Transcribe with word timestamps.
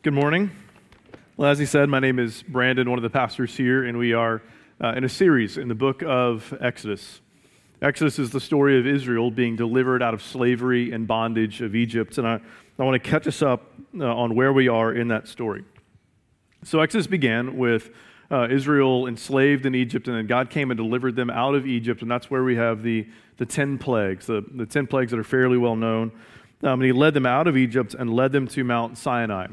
Good 0.00 0.14
morning. 0.14 0.52
Well, 1.36 1.50
as 1.50 1.58
he 1.58 1.66
said, 1.66 1.88
my 1.88 1.98
name 1.98 2.20
is 2.20 2.44
Brandon, 2.44 2.88
one 2.88 3.00
of 3.00 3.02
the 3.02 3.10
pastors 3.10 3.56
here, 3.56 3.84
and 3.84 3.98
we 3.98 4.12
are 4.12 4.42
uh, 4.80 4.92
in 4.92 5.02
a 5.02 5.08
series 5.08 5.58
in 5.58 5.66
the 5.66 5.74
book 5.74 6.04
of 6.06 6.56
Exodus. 6.60 7.20
Exodus 7.82 8.20
is 8.20 8.30
the 8.30 8.38
story 8.38 8.78
of 8.78 8.86
Israel 8.86 9.32
being 9.32 9.56
delivered 9.56 10.00
out 10.00 10.14
of 10.14 10.22
slavery 10.22 10.92
and 10.92 11.08
bondage 11.08 11.62
of 11.62 11.74
Egypt, 11.74 12.16
and 12.16 12.28
I, 12.28 12.40
I 12.78 12.84
want 12.84 13.02
to 13.02 13.10
catch 13.10 13.26
us 13.26 13.42
up 13.42 13.72
uh, 13.98 14.04
on 14.04 14.36
where 14.36 14.52
we 14.52 14.68
are 14.68 14.92
in 14.92 15.08
that 15.08 15.26
story. 15.26 15.64
So, 16.62 16.78
Exodus 16.78 17.08
began 17.08 17.58
with 17.58 17.90
uh, 18.30 18.46
Israel 18.48 19.08
enslaved 19.08 19.66
in 19.66 19.74
Egypt, 19.74 20.06
and 20.06 20.16
then 20.16 20.28
God 20.28 20.48
came 20.48 20.70
and 20.70 20.78
delivered 20.78 21.16
them 21.16 21.28
out 21.28 21.56
of 21.56 21.66
Egypt, 21.66 22.02
and 22.02 22.10
that's 22.10 22.30
where 22.30 22.44
we 22.44 22.54
have 22.54 22.84
the, 22.84 23.08
the 23.38 23.46
10 23.46 23.78
plagues, 23.78 24.26
the, 24.26 24.44
the 24.54 24.64
10 24.64 24.86
plagues 24.86 25.10
that 25.10 25.18
are 25.18 25.24
fairly 25.24 25.58
well 25.58 25.74
known. 25.74 26.12
Um, 26.62 26.74
and 26.74 26.84
he 26.84 26.92
led 26.92 27.14
them 27.14 27.26
out 27.26 27.48
of 27.48 27.56
Egypt 27.56 27.94
and 27.98 28.14
led 28.14 28.30
them 28.30 28.46
to 28.46 28.62
Mount 28.62 28.96
Sinai. 28.96 29.48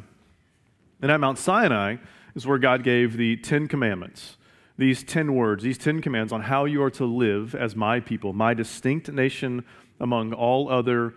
And 1.06 1.12
at 1.12 1.20
Mount 1.20 1.38
Sinai 1.38 1.98
is 2.34 2.48
where 2.48 2.58
God 2.58 2.82
gave 2.84 3.16
the 3.16 3.36
Ten 3.36 3.68
Commandments, 3.68 4.38
these 4.76 5.04
ten 5.04 5.36
words, 5.36 5.63
these 5.63 5.77
ten 5.77 6.02
commands 6.02 6.34
on 6.34 6.41
how 6.41 6.66
you 6.66 6.82
are 6.82 6.90
to 6.90 7.05
live 7.05 7.54
as 7.54 7.76
my 7.76 8.00
people, 8.00 8.34
my 8.34 8.55
distinct 8.55 9.12
nation 9.12 9.63
among 9.99 10.34
all 10.34 10.68
other 10.68 11.13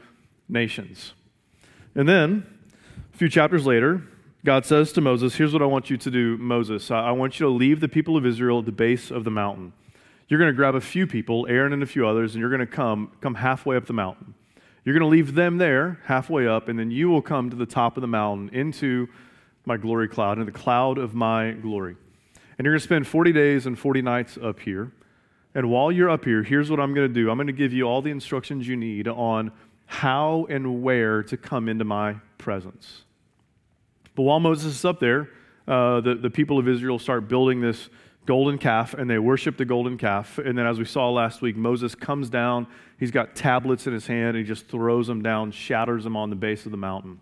nations. 0.46 1.14
And 1.94 2.06
then, 2.06 2.46
a 3.14 3.16
few 3.16 3.30
chapters 3.30 3.64
later, 3.64 4.02
God 4.44 4.66
says 4.66 4.92
to 4.92 5.00
Moses, 5.00 5.36
Here's 5.36 5.54
what 5.54 5.62
I 5.62 5.64
want 5.64 5.88
you 5.88 5.96
to 5.96 6.10
do, 6.10 6.36
Moses. 6.36 6.90
I 6.90 7.12
want 7.12 7.40
you 7.40 7.46
to 7.46 7.50
leave 7.50 7.80
the 7.80 7.88
people 7.88 8.18
of 8.18 8.26
Israel 8.26 8.58
at 8.58 8.66
the 8.66 8.72
base 8.72 9.10
of 9.10 9.24
the 9.24 9.30
mountain. 9.30 9.72
You're 10.28 10.38
going 10.38 10.52
to 10.52 10.54
grab 10.54 10.74
a 10.74 10.82
few 10.82 11.06
people, 11.06 11.46
Aaron 11.48 11.72
and 11.72 11.82
a 11.82 11.86
few 11.86 12.06
others, 12.06 12.34
and 12.34 12.42
you're 12.42 12.50
going 12.50 12.60
to 12.60 12.66
come, 12.66 13.10
come 13.22 13.36
halfway 13.36 13.78
up 13.78 13.86
the 13.86 13.94
mountain. 13.94 14.34
You're 14.84 14.92
going 14.92 15.10
to 15.10 15.16
leave 15.16 15.34
them 15.34 15.56
there, 15.56 15.98
halfway 16.04 16.46
up, 16.46 16.68
and 16.68 16.78
then 16.78 16.90
you 16.90 17.08
will 17.08 17.22
come 17.22 17.48
to 17.48 17.56
the 17.56 17.64
top 17.64 17.96
of 17.96 18.02
the 18.02 18.06
mountain 18.06 18.50
into 18.50 19.08
my 19.68 19.76
glory 19.76 20.08
cloud, 20.08 20.38
in 20.40 20.46
the 20.46 20.52
cloud 20.52 20.98
of 20.98 21.14
my 21.14 21.52
glory. 21.52 21.96
And 22.58 22.64
you're 22.64 22.72
going 22.72 22.80
to 22.80 22.84
spend 22.84 23.06
40 23.06 23.32
days 23.32 23.66
and 23.66 23.78
40 23.78 24.02
nights 24.02 24.36
up 24.42 24.58
here. 24.58 24.90
And 25.54 25.70
while 25.70 25.92
you're 25.92 26.10
up 26.10 26.24
here, 26.24 26.42
here's 26.42 26.70
what 26.70 26.80
I'm 26.80 26.92
going 26.92 27.06
to 27.06 27.14
do 27.14 27.30
I'm 27.30 27.36
going 27.36 27.46
to 27.46 27.52
give 27.52 27.72
you 27.72 27.84
all 27.84 28.02
the 28.02 28.10
instructions 28.10 28.66
you 28.66 28.76
need 28.76 29.06
on 29.06 29.52
how 29.86 30.46
and 30.50 30.82
where 30.82 31.22
to 31.22 31.36
come 31.36 31.68
into 31.68 31.84
my 31.84 32.16
presence. 32.36 33.02
But 34.14 34.24
while 34.24 34.40
Moses 34.40 34.76
is 34.76 34.84
up 34.84 34.98
there, 34.98 35.30
uh, 35.68 36.00
the, 36.00 36.16
the 36.16 36.30
people 36.30 36.58
of 36.58 36.68
Israel 36.68 36.98
start 36.98 37.28
building 37.28 37.60
this 37.60 37.88
golden 38.26 38.58
calf 38.58 38.92
and 38.94 39.08
they 39.08 39.18
worship 39.18 39.56
the 39.56 39.64
golden 39.64 39.96
calf. 39.96 40.38
And 40.38 40.58
then, 40.58 40.66
as 40.66 40.78
we 40.78 40.84
saw 40.84 41.10
last 41.10 41.40
week, 41.40 41.56
Moses 41.56 41.94
comes 41.94 42.28
down. 42.28 42.66
He's 42.98 43.10
got 43.10 43.36
tablets 43.36 43.86
in 43.86 43.92
his 43.92 44.06
hand. 44.06 44.36
And 44.36 44.38
he 44.38 44.44
just 44.44 44.68
throws 44.68 45.06
them 45.06 45.22
down, 45.22 45.52
shatters 45.52 46.04
them 46.04 46.16
on 46.16 46.30
the 46.30 46.36
base 46.36 46.66
of 46.66 46.72
the 46.72 46.78
mountain. 46.78 47.20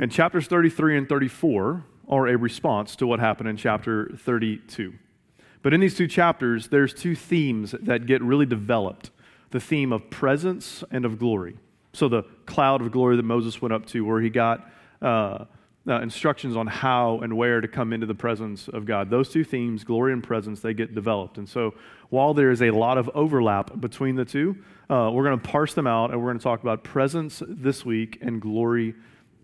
And 0.00 0.10
chapters 0.10 0.46
33 0.46 0.96
and 0.96 1.06
34 1.06 1.84
are 2.08 2.26
a 2.26 2.34
response 2.34 2.96
to 2.96 3.06
what 3.06 3.20
happened 3.20 3.50
in 3.50 3.58
chapter 3.58 4.10
32. 4.16 4.94
But 5.60 5.74
in 5.74 5.80
these 5.80 5.94
two 5.94 6.08
chapters, 6.08 6.68
there's 6.68 6.94
two 6.94 7.14
themes 7.14 7.74
that 7.82 8.06
get 8.06 8.22
really 8.22 8.46
developed 8.46 9.10
the 9.50 9.60
theme 9.60 9.92
of 9.92 10.08
presence 10.08 10.82
and 10.90 11.04
of 11.04 11.18
glory. 11.18 11.58
So, 11.92 12.08
the 12.08 12.22
cloud 12.46 12.80
of 12.80 12.90
glory 12.92 13.16
that 13.16 13.24
Moses 13.24 13.60
went 13.60 13.74
up 13.74 13.84
to, 13.88 14.02
where 14.02 14.22
he 14.22 14.30
got 14.30 14.70
uh, 15.02 15.44
uh, 15.86 16.00
instructions 16.00 16.56
on 16.56 16.66
how 16.66 17.18
and 17.18 17.36
where 17.36 17.60
to 17.60 17.68
come 17.68 17.92
into 17.92 18.06
the 18.06 18.14
presence 18.14 18.68
of 18.68 18.86
God. 18.86 19.10
Those 19.10 19.28
two 19.28 19.44
themes, 19.44 19.84
glory 19.84 20.14
and 20.14 20.22
presence, 20.22 20.60
they 20.60 20.72
get 20.72 20.94
developed. 20.94 21.36
And 21.36 21.46
so, 21.46 21.74
while 22.08 22.32
there 22.32 22.50
is 22.50 22.62
a 22.62 22.70
lot 22.70 22.96
of 22.96 23.10
overlap 23.12 23.78
between 23.78 24.16
the 24.16 24.24
two, 24.24 24.56
uh, 24.88 25.10
we're 25.12 25.24
going 25.24 25.38
to 25.38 25.46
parse 25.46 25.74
them 25.74 25.86
out 25.86 26.10
and 26.10 26.18
we're 26.18 26.28
going 26.28 26.38
to 26.38 26.44
talk 26.44 26.62
about 26.62 26.84
presence 26.84 27.42
this 27.46 27.84
week 27.84 28.16
and 28.22 28.40
glory 28.40 28.94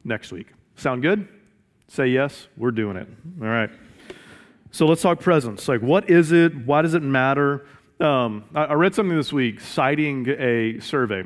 next 0.07 0.33
week. 0.33 0.49
Sound 0.77 1.03
good? 1.03 1.29
Say 1.89 2.09
yes, 2.09 2.49
we're 2.57 2.71
doing 2.71 2.97
it. 2.97 3.09
All 3.41 3.47
right. 3.47 3.71
So 4.71 4.87
let's 4.87 5.03
talk 5.03 5.21
presence. 5.21 5.69
Like, 5.69 5.81
what 5.81 6.11
is 6.11 6.33
it? 6.33 6.55
Why 6.67 6.83
does 6.83 6.95
it 6.95 7.03
matter? 7.03 7.67
Um, 8.01 8.45
I, 8.55 8.65
I, 8.65 8.73
read 8.75 8.95
something 8.95 9.17
this 9.17 9.33
week 9.33 9.61
citing 9.61 10.28
a 10.28 10.81
survey 10.81 11.25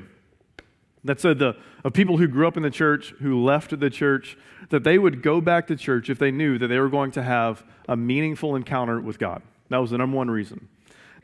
that 1.02 1.18
said 1.18 1.40
the, 1.40 1.56
of 1.82 1.92
people 1.92 2.16
who 2.16 2.28
grew 2.28 2.46
up 2.46 2.56
in 2.56 2.62
the 2.62 2.70
church, 2.70 3.12
who 3.20 3.42
left 3.42 3.78
the 3.80 3.90
church, 3.90 4.38
that 4.68 4.84
they 4.84 4.98
would 4.98 5.20
go 5.20 5.40
back 5.40 5.66
to 5.66 5.76
church 5.76 6.10
if 6.10 6.18
they 6.20 6.30
knew 6.30 6.58
that 6.58 6.68
they 6.68 6.78
were 6.78 6.88
going 6.88 7.10
to 7.12 7.22
have 7.22 7.64
a 7.88 7.96
meaningful 7.96 8.54
encounter 8.54 9.00
with 9.00 9.18
God. 9.18 9.42
That 9.68 9.78
was 9.78 9.90
the 9.90 9.98
number 9.98 10.16
one 10.16 10.30
reason. 10.30 10.68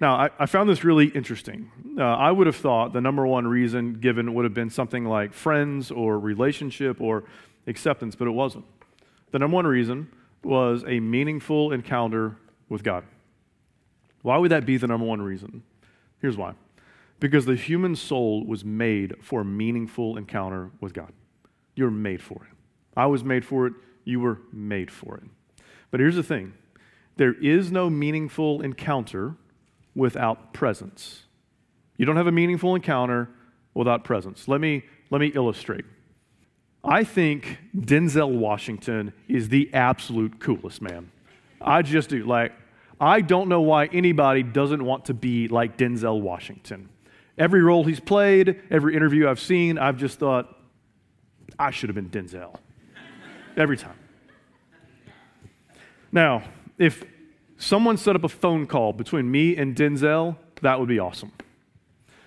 Now, 0.01 0.17
I, 0.17 0.31
I 0.39 0.47
found 0.47 0.69
this 0.69 0.85
really 0.85 1.07
interesting. 1.07 1.71
Uh, 1.99 2.03
I 2.03 2.31
would 2.31 2.47
have 2.47 2.57
thought 2.57 2.93
the 2.93 3.01
number 3.01 3.27
one 3.27 3.47
reason 3.47 3.95
given 3.95 4.35
would 4.35 4.45
have 4.45 4.53
been 4.53 4.69
something 4.69 5.05
like 5.05 5.33
friends 5.33 5.91
or 5.91 6.19
relationship 6.19 7.01
or 7.01 7.25
acceptance, 7.67 8.15
but 8.15 8.29
it 8.29 8.33
wasn't. 8.33 8.65
The 9.31 9.39
number 9.39 9.55
one 9.55 9.67
reason 9.67 10.11
was 10.43 10.85
a 10.87 11.01
meaningful 11.01 11.73
encounter 11.73 12.37
with 12.69 12.83
God. 12.83 13.05
Why 14.23 14.37
would 14.37 14.51
that 14.51 14.67
be 14.67 14.77
the 14.77 14.87
number 14.87 15.07
one 15.07 15.23
reason? 15.23 15.63
Here's 16.21 16.37
why 16.37 16.55
because 17.19 17.47
the 17.47 17.57
human 17.57 17.97
soul 17.97 18.45
was 18.45 18.65
made 18.65 19.15
for 19.23 19.41
a 19.41 19.45
meaningful 19.45 20.17
encounter 20.17 20.71
with 20.81 20.93
God. 20.93 21.13
You're 21.75 21.91
made 21.91 22.23
for 22.23 22.45
it. 22.45 22.57
I 22.97 23.07
was 23.07 23.25
made 23.25 23.45
for 23.45 23.67
it. 23.67 23.75
You 24.05 24.21
were 24.21 24.41
made 24.53 24.91
for 24.91 25.17
it. 25.17 25.25
But 25.91 26.01
here's 26.01 26.17
the 26.17 26.23
thing 26.23 26.55
there 27.17 27.35
is 27.35 27.73
no 27.73 27.89
meaningful 27.89 28.61
encounter 28.61 29.37
without 29.97 30.53
presence. 30.53 31.25
You 31.97 32.05
don't 32.05 32.17
have 32.17 32.27
a 32.27 32.33
meaningful 32.33 32.77
encounter 32.77 33.29
without 33.75 34.05
presence. 34.05 34.47
Let 34.47 34.61
me, 34.61 34.85
let 35.11 35.21
me 35.21 35.29
illustrate. 35.29 35.87
I 36.85 37.03
think 37.03 37.59
Denzel 37.77 38.39
Washington 38.39 39.13
is 39.27 39.49
the 39.49 39.73
absolute 39.75 40.39
coolest 40.39 40.81
man. 40.81 41.11
I 41.61 41.83
just 41.83 42.11
do. 42.11 42.25
Like, 42.25 42.53
I 43.01 43.23
don't 43.23 43.49
know 43.49 43.63
why 43.63 43.87
anybody 43.87 44.43
doesn't 44.43 44.85
want 44.85 45.07
to 45.07 45.15
be 45.15 45.49
like 45.49 45.77
Denzel 45.77 46.21
Washington. 46.21 46.91
Every 47.39 47.63
role 47.63 47.85
he's 47.85 48.01
played, 48.01 48.63
every 48.71 48.95
interview 48.95 49.29
I've 49.29 49.41
seen, 49.41 49.79
I've 49.79 49.97
just 49.97 50.19
thought, 50.19 50.55
I 51.59 51.71
should 51.71 51.89
have 51.89 51.97
been 51.97 52.11
Denzel. 52.11 52.55
Every 53.57 53.77
time. 53.77 53.97
Now, 56.13 56.45
if 56.79 57.03
someone 57.59 57.97
set 57.97 58.17
up 58.17 58.25
a 58.25 58.29
phone 58.29 58.67
call 58.67 58.93
between 58.93 59.31
me 59.31 59.57
and 59.57 59.75
Denzel, 59.75 60.37
that 60.63 60.79
would 60.79 60.89
be 60.89 60.99
awesome. 60.99 61.33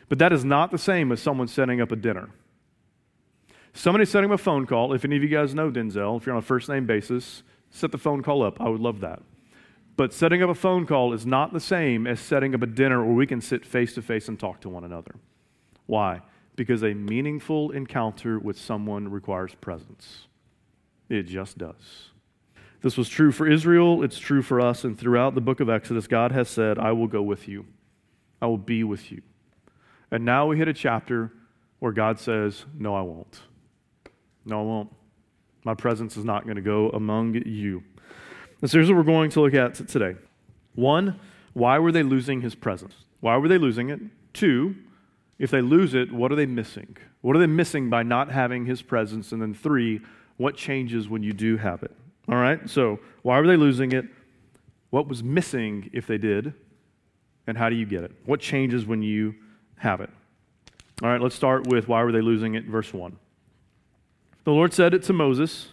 But 0.08 0.20
that 0.20 0.34
is 0.34 0.44
not 0.44 0.72
the 0.72 0.78
same 0.78 1.12
as 1.12 1.22
someone 1.22 1.48
setting 1.48 1.82
up 1.82 1.92
a 1.92 1.96
dinner. 1.96 2.30
Somebody 3.74 4.06
setting 4.06 4.32
up 4.32 4.40
a 4.40 4.44
phone 4.44 4.66
call, 4.66 4.94
if 4.94 5.06
any 5.06 5.16
of 5.16 5.24
you 5.24 5.30
guys 5.30 5.54
know 5.54 5.70
Denzel, 5.72 6.18
if 6.18 6.26
you're 6.26 6.36
on 6.36 6.40
a 6.40 6.46
first 6.46 6.68
name 6.68 6.86
basis, 6.86 7.44
set 7.70 7.92
the 7.92 7.98
phone 7.98 8.24
call 8.24 8.44
up. 8.44 8.60
I 8.60 8.68
would 8.68 8.82
love 8.82 9.00
that. 9.02 9.22
But 9.96 10.14
setting 10.14 10.42
up 10.42 10.50
a 10.50 10.56
phone 10.56 10.86
call 10.86 11.14
is 11.14 11.26
not 11.26 11.54
the 11.54 11.60
same 11.60 12.08
as 12.08 12.20
setting 12.20 12.56
up 12.56 12.62
a 12.64 12.68
dinner 12.68 13.04
where 13.04 13.14
we 13.14 13.28
can 13.28 13.42
sit 13.42 13.66
face 13.66 13.94
to 13.96 14.02
face 14.02 14.28
and 14.28 14.40
talk 14.40 14.62
to 14.62 14.70
one 14.70 14.84
another. 14.84 15.16
Why? 15.86 16.22
Because 16.56 16.84
a 16.84 16.94
meaningful 16.94 17.72
encounter 17.72 18.40
with 18.40 18.58
someone 18.58 19.10
requires 19.10 19.56
presence. 19.56 20.28
It 21.10 21.24
just 21.24 21.58
does. 21.58 22.10
This 22.82 22.96
was 22.96 23.10
true 23.10 23.32
for 23.32 23.48
Israel, 23.48 24.04
it's 24.04 24.20
true 24.20 24.42
for 24.42 24.62
us, 24.62 24.86
and 24.86 24.98
throughout 24.98 25.36
the 25.36 25.42
book 25.42 25.60
of 25.60 25.70
Exodus, 25.70 26.08
God 26.08 26.32
has 26.32 26.48
said, 26.48 26.80
I 26.80 26.94
will 26.94 27.08
go 27.08 27.22
with 27.22 27.48
you, 27.48 27.66
I 28.42 28.48
will 28.48 28.58
be 28.58 28.84
with 28.84 29.12
you. 29.12 29.22
And 30.12 30.24
now 30.24 30.48
we 30.48 30.58
hit 30.58 30.68
a 30.68 30.74
chapter 30.74 31.32
where 31.80 31.92
God 31.92 32.20
says, 32.20 32.66
No, 32.78 32.96
I 32.96 33.02
won't. 33.02 33.42
No, 34.46 34.62
I 34.62 34.64
won't. 34.64 34.90
My 35.64 35.74
presence 35.74 36.18
is 36.18 36.24
not 36.24 36.46
going 36.46 36.56
to 36.56 36.62
go 36.62 36.90
among 36.90 37.36
you. 37.46 37.84
And 38.62 38.70
so 38.70 38.78
here's 38.78 38.90
what 38.90 38.98
we're 38.98 39.04
going 39.04 39.30
to 39.32 39.42
look 39.42 39.54
at 39.54 39.76
today. 39.88 40.16
One, 40.76 41.20
why 41.54 41.80
were 41.80 41.92
they 41.92 42.04
losing 42.04 42.42
his 42.42 42.56
presence? 42.56 42.94
Why 43.20 43.38
were 43.38 43.48
they 43.48 43.58
losing 43.58 43.90
it? 43.90 44.00
Two, 44.34 44.76
if 45.38 45.52
they 45.52 45.62
lose 45.62 45.94
it, 45.94 46.12
what 46.12 46.32
are 46.32 46.36
they 46.36 46.46
missing? 46.46 46.98
What 47.22 47.36
are 47.36 47.40
they 47.40 47.48
missing 47.48 47.90
by 47.90 48.04
not 48.04 48.32
having 48.32 48.66
his 48.66 48.82
presence? 48.82 49.32
And 49.32 49.42
then 49.42 49.54
three, 49.54 50.02
what 50.38 50.56
changes 50.56 51.10
when 51.10 51.24
you 51.24 51.34
do 51.34 51.58
have 51.58 51.84
it? 51.84 51.96
All 52.30 52.38
right, 52.38 52.70
so 52.70 53.00
why 53.24 53.40
were 53.40 53.48
they 53.48 53.58
losing 53.58 53.92
it? 53.92 54.06
What 54.92 55.08
was 55.08 55.24
missing 55.24 55.90
if 55.94 56.06
they 56.06 56.20
did? 56.20 56.54
And 57.48 57.58
how 57.58 57.70
do 57.70 57.76
you 57.76 57.88
get 57.88 58.04
it? 58.04 58.12
What 58.26 58.40
changes 58.40 58.86
when 58.86 59.02
you 59.02 59.34
have 59.78 60.00
it? 60.00 60.12
All 61.02 61.10
right, 61.10 61.20
let's 61.20 61.36
start 61.36 61.66
with 61.66 61.88
why 61.88 62.04
were 62.04 62.12
they 62.12 62.22
losing 62.22 62.54
it? 62.54 62.66
Verse 62.66 62.94
1. 62.94 63.18
The 64.44 64.52
Lord 64.52 64.74
said 64.74 64.94
it 64.94 65.02
to 65.04 65.14
Moses 65.14 65.70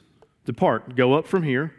Depart, 0.47 0.97
go 0.97 1.12
up 1.14 1.26
from 1.26 1.43
here, 1.43 1.75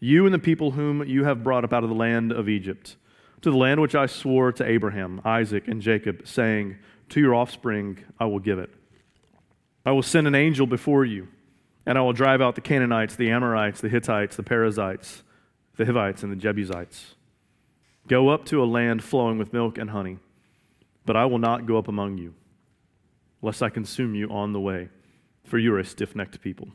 you 0.00 0.24
and 0.24 0.34
the 0.34 0.38
people 0.40 0.72
whom 0.72 1.06
you 1.06 1.24
have 1.24 1.44
brought 1.44 1.64
up 1.64 1.72
out 1.72 1.84
of 1.84 1.90
the 1.90 1.94
land 1.94 2.32
of 2.32 2.48
Egypt, 2.48 2.96
to 3.42 3.50
the 3.50 3.56
land 3.56 3.80
which 3.80 3.94
I 3.94 4.06
swore 4.06 4.50
to 4.52 4.64
Abraham, 4.64 5.20
Isaac, 5.24 5.68
and 5.68 5.80
Jacob, 5.80 6.26
saying, 6.26 6.78
To 7.10 7.20
your 7.20 7.34
offspring 7.34 7.98
I 8.18 8.24
will 8.24 8.38
give 8.40 8.58
it. 8.58 8.70
I 9.84 9.92
will 9.92 10.02
send 10.02 10.26
an 10.26 10.34
angel 10.34 10.66
before 10.66 11.04
you 11.04 11.28
and 11.86 11.96
I 11.96 12.00
will 12.02 12.12
drive 12.12 12.42
out 12.42 12.56
the 12.56 12.60
Canaanites, 12.60 13.14
the 13.14 13.30
Amorites, 13.30 13.80
the 13.80 13.88
Hittites, 13.88 14.36
the 14.36 14.42
Perizzites, 14.42 15.22
the 15.76 15.86
Hivites, 15.86 16.22
and 16.24 16.32
the 16.32 16.36
Jebusites. 16.36 17.14
Go 18.08 18.28
up 18.28 18.44
to 18.46 18.62
a 18.62 18.66
land 18.66 19.02
flowing 19.02 19.38
with 19.38 19.52
milk 19.52 19.78
and 19.78 19.90
honey, 19.90 20.18
but 21.04 21.16
I 21.16 21.24
will 21.26 21.38
not 21.38 21.66
go 21.66 21.78
up 21.78 21.88
among 21.88 22.18
you, 22.18 22.34
lest 23.40 23.62
I 23.62 23.68
consume 23.68 24.14
you 24.14 24.28
on 24.28 24.52
the 24.52 24.60
way, 24.60 24.88
for 25.44 25.58
you 25.58 25.72
are 25.74 25.78
a 25.78 25.84
stiff 25.84 26.16
necked 26.16 26.40
people. 26.40 26.68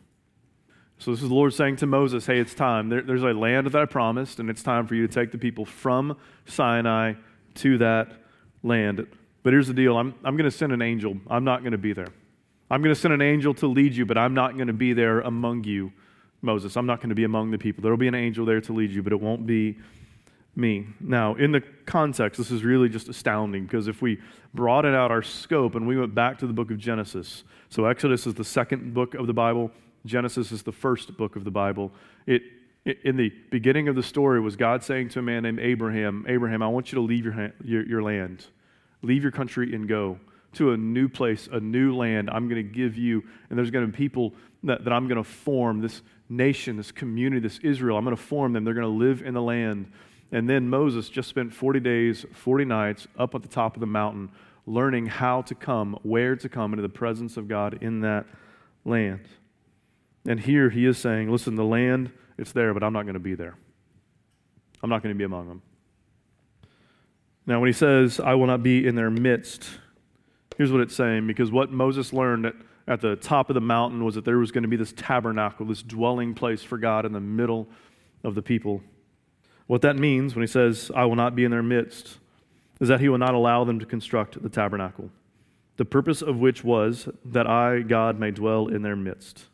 So, 0.97 1.11
this 1.11 1.23
is 1.23 1.29
the 1.29 1.35
Lord 1.35 1.53
saying 1.53 1.77
to 1.77 1.87
Moses, 1.87 2.27
Hey, 2.27 2.39
it's 2.39 2.53
time. 2.53 2.89
There, 2.89 3.01
there's 3.01 3.23
a 3.23 3.33
land 3.33 3.65
that 3.67 3.75
I 3.75 3.85
promised, 3.85 4.39
and 4.39 4.49
it's 4.49 4.61
time 4.61 4.85
for 4.85 4.93
you 4.93 5.07
to 5.07 5.13
take 5.13 5.31
the 5.31 5.37
people 5.37 5.65
from 5.65 6.15
Sinai 6.45 7.13
to 7.55 7.79
that 7.79 8.11
land. 8.61 9.07
But 9.41 9.53
here's 9.53 9.67
the 9.67 9.73
deal 9.73 9.97
I'm, 9.97 10.13
I'm 10.23 10.37
going 10.37 10.49
to 10.49 10.55
send 10.55 10.71
an 10.73 10.81
angel. 10.81 11.17
I'm 11.27 11.43
not 11.43 11.61
going 11.61 11.71
to 11.71 11.79
be 11.79 11.93
there. 11.93 12.09
I'm 12.71 12.81
going 12.81 12.95
to 12.95 12.99
send 12.99 13.13
an 13.13 13.21
angel 13.21 13.53
to 13.55 13.67
lead 13.67 13.93
you, 13.93 14.05
but 14.05 14.17
I'm 14.17 14.33
not 14.33 14.55
going 14.55 14.67
to 14.67 14.73
be 14.73 14.93
there 14.93 15.19
among 15.19 15.65
you, 15.65 15.91
Moses. 16.41 16.77
I'm 16.77 16.85
not 16.85 16.99
going 16.99 17.09
to 17.09 17.15
be 17.15 17.25
among 17.25 17.51
the 17.51 17.57
people. 17.57 17.81
There 17.81 17.91
will 17.91 17.97
be 17.97 18.07
an 18.07 18.15
angel 18.15 18.45
there 18.45 18.61
to 18.61 18.71
lead 18.71 18.91
you, 18.91 19.03
but 19.03 19.11
it 19.11 19.19
won't 19.19 19.45
be 19.45 19.77
me. 20.55 20.87
Now, 21.01 21.35
in 21.35 21.51
the 21.51 21.59
context, 21.85 22.37
this 22.37 22.49
is 22.49 22.63
really 22.63 22.87
just 22.87 23.09
astounding 23.09 23.65
because 23.65 23.89
if 23.89 24.01
we 24.01 24.19
broaden 24.53 24.95
out 24.95 25.11
our 25.11 25.21
scope 25.21 25.75
and 25.75 25.85
we 25.85 25.97
went 25.97 26.15
back 26.15 26.39
to 26.39 26.47
the 26.47 26.53
book 26.53 26.71
of 26.71 26.77
Genesis, 26.77 27.43
so 27.67 27.87
Exodus 27.87 28.25
is 28.25 28.35
the 28.35 28.45
second 28.45 28.93
book 28.93 29.15
of 29.15 29.27
the 29.27 29.33
Bible, 29.33 29.69
Genesis 30.05 30.53
is 30.53 30.63
the 30.63 30.71
first 30.71 31.17
book 31.17 31.35
of 31.35 31.43
the 31.43 31.51
Bible. 31.51 31.91
It, 32.25 32.41
in 33.03 33.17
the 33.17 33.33
beginning 33.49 33.89
of 33.89 33.95
the 33.95 34.03
story 34.03 34.39
was 34.39 34.55
God 34.55 34.81
saying 34.81 35.09
to 35.09 35.19
a 35.19 35.21
man 35.21 35.43
named 35.43 35.59
Abraham, 35.59 36.25
Abraham, 36.29 36.63
I 36.63 36.69
want 36.69 36.93
you 36.93 36.95
to 36.95 37.01
leave 37.01 37.25
your, 37.25 37.51
your, 37.65 37.85
your 37.85 38.01
land, 38.01 38.45
leave 39.01 39.23
your 39.23 39.31
country 39.33 39.75
and 39.75 39.89
go 39.89 40.17
to 40.53 40.71
a 40.73 40.77
new 40.77 41.07
place, 41.07 41.47
a 41.51 41.59
new 41.59 41.95
land 41.95 42.29
I'm 42.29 42.47
going 42.47 42.65
to 42.65 42.73
give 42.73 42.97
you. 42.97 43.23
And 43.49 43.57
there's 43.57 43.71
going 43.71 43.85
to 43.85 43.91
be 43.91 43.97
people 43.97 44.33
that, 44.63 44.83
that 44.83 44.93
I'm 44.93 45.07
going 45.07 45.17
to 45.17 45.29
form, 45.29 45.81
this 45.81 46.01
nation, 46.29 46.77
this 46.77 46.91
community, 46.91 47.41
this 47.41 47.59
Israel. 47.59 47.97
I'm 47.97 48.03
going 48.03 48.15
to 48.15 48.21
form 48.21 48.53
them. 48.53 48.63
They're 48.63 48.73
going 48.73 48.83
to 48.83 49.05
live 49.05 49.21
in 49.21 49.33
the 49.33 49.41
land. 49.41 49.91
And 50.31 50.49
then 50.49 50.69
Moses 50.69 51.09
just 51.09 51.29
spent 51.29 51.53
40 51.53 51.79
days, 51.79 52.25
40 52.33 52.65
nights 52.65 53.07
up 53.17 53.35
at 53.35 53.41
the 53.41 53.47
top 53.47 53.75
of 53.75 53.81
the 53.81 53.87
mountain, 53.87 54.29
learning 54.65 55.07
how 55.07 55.41
to 55.43 55.55
come, 55.55 55.97
where 56.03 56.35
to 56.35 56.47
come 56.47 56.73
into 56.73 56.81
the 56.81 56.89
presence 56.89 57.35
of 57.37 57.47
God 57.47 57.79
in 57.81 58.01
that 58.01 58.25
land. 58.85 59.27
And 60.25 60.39
here 60.39 60.69
he 60.69 60.85
is 60.85 60.97
saying, 60.97 61.31
listen, 61.31 61.55
the 61.55 61.65
land, 61.65 62.11
it's 62.37 62.51
there, 62.51 62.73
but 62.73 62.83
I'm 62.83 62.93
not 62.93 63.03
going 63.03 63.15
to 63.15 63.19
be 63.19 63.35
there. 63.35 63.55
I'm 64.83 64.89
not 64.89 65.03
going 65.03 65.13
to 65.13 65.17
be 65.17 65.23
among 65.23 65.47
them. 65.47 65.61
Now, 67.45 67.59
when 67.59 67.67
he 67.67 67.73
says, 67.73 68.19
I 68.19 68.35
will 68.35 68.47
not 68.47 68.63
be 68.63 68.85
in 68.85 68.95
their 68.95 69.09
midst, 69.09 69.67
here's 70.61 70.71
what 70.71 70.81
it's 70.81 70.95
saying 70.95 71.25
because 71.25 71.51
what 71.51 71.71
Moses 71.71 72.13
learned 72.13 72.45
at, 72.45 72.53
at 72.87 73.01
the 73.01 73.15
top 73.15 73.49
of 73.49 73.55
the 73.55 73.59
mountain 73.61 74.05
was 74.05 74.13
that 74.13 74.25
there 74.25 74.37
was 74.37 74.51
going 74.51 74.61
to 74.61 74.67
be 74.67 74.75
this 74.75 74.93
tabernacle, 74.95 75.65
this 75.65 75.81
dwelling 75.81 76.35
place 76.35 76.61
for 76.61 76.77
God 76.77 77.03
in 77.03 77.13
the 77.13 77.19
middle 77.19 77.67
of 78.23 78.35
the 78.35 78.43
people. 78.43 78.83
What 79.65 79.81
that 79.81 79.95
means 79.95 80.35
when 80.35 80.43
he 80.43 80.47
says, 80.47 80.91
I 80.95 81.05
will 81.05 81.15
not 81.15 81.35
be 81.35 81.45
in 81.45 81.49
their 81.49 81.63
midst, 81.63 82.19
is 82.79 82.89
that 82.89 82.99
he 82.99 83.09
will 83.09 83.17
not 83.17 83.33
allow 83.33 83.63
them 83.63 83.79
to 83.79 83.87
construct 83.87 84.39
the 84.39 84.49
tabernacle, 84.49 85.09
the 85.77 85.85
purpose 85.85 86.21
of 86.21 86.37
which 86.37 86.63
was 86.63 87.09
that 87.25 87.47
I, 87.47 87.79
God, 87.79 88.19
may 88.19 88.29
dwell 88.29 88.67
in 88.67 88.83
their 88.83 88.95
midst. 88.95 89.45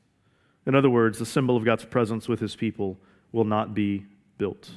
In 0.65 0.75
other 0.75 0.89
words, 0.89 1.19
the 1.19 1.25
symbol 1.25 1.55
of 1.55 1.63
God's 1.63 1.85
presence 1.85 2.27
with 2.27 2.41
his 2.41 2.57
people 2.57 2.97
will 3.31 3.45
not 3.45 3.73
be 3.73 4.03
built. 4.37 4.71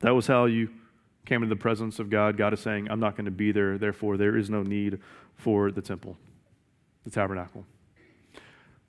That 0.00 0.16
was 0.16 0.26
how 0.26 0.46
you 0.46 0.70
came 1.24 1.42
into 1.42 1.54
the 1.54 1.60
presence 1.60 1.98
of 1.98 2.10
God. 2.10 2.36
God 2.36 2.52
is 2.52 2.60
saying, 2.60 2.88
I'm 2.90 3.00
not 3.00 3.16
going 3.16 3.26
to 3.26 3.30
be 3.30 3.52
there, 3.52 3.78
therefore, 3.78 4.16
there 4.16 4.36
is 4.36 4.50
no 4.50 4.62
need 4.62 4.98
for 5.34 5.70
the 5.70 5.82
temple, 5.82 6.16
the 7.04 7.10
tabernacle. 7.10 7.64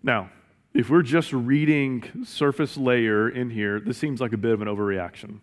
Now, 0.02 0.30
if 0.74 0.90
we're 0.90 1.04
just 1.04 1.32
reading 1.32 2.26
surface 2.26 2.78
layer 2.78 3.30
in 3.30 3.52
here, 3.52 3.80
this 3.80 3.98
seems 3.98 4.20
like 4.20 4.34
a 4.34 4.38
bit 4.38 4.52
of 4.52 4.62
an 4.62 4.68
overreaction. 4.68 5.40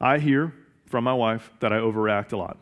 I 0.00 0.18
hear 0.18 0.54
from 0.86 1.04
my 1.04 1.14
wife 1.14 1.50
that 1.60 1.72
I 1.72 1.76
overreact 1.76 2.32
a 2.32 2.36
lot. 2.36 2.58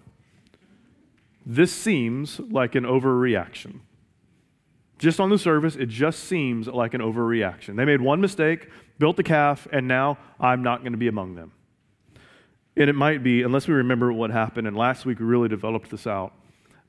This 1.45 1.73
seems 1.73 2.39
like 2.39 2.75
an 2.75 2.85
overreaction. 2.85 3.81
Just 4.99 5.19
on 5.21 5.31
the 5.31 5.39
surface, 5.39 5.77
it 5.77 5.89
just 5.89 6.21
seems 6.25 6.67
like 6.67 6.95
an 6.95 7.01
overreaction. 7.01 7.77
They 7.77 7.85
made 7.85 8.01
one 8.01 8.21
mistake, 8.21 8.69
built 8.99 9.17
the 9.17 9.23
calf, 9.23 9.67
and 9.73 9.89
now 9.89 10.19
I'm 10.39 10.63
not 10.63 10.81
going 10.81 10.93
to 10.93 10.99
be 10.99 11.09
among 11.09 11.37
them. 11.37 11.53
And 12.79 12.89
it 12.89 12.95
might 12.95 13.25
be, 13.25 13.43
unless 13.43 13.67
we 13.67 13.75
remember 13.75 14.13
what 14.13 14.31
happened, 14.31 14.69
and 14.69 14.77
last 14.77 15.05
week 15.05 15.19
we 15.19 15.27
really 15.27 15.49
developed 15.49 15.91
this 15.91 16.07
out, 16.07 16.33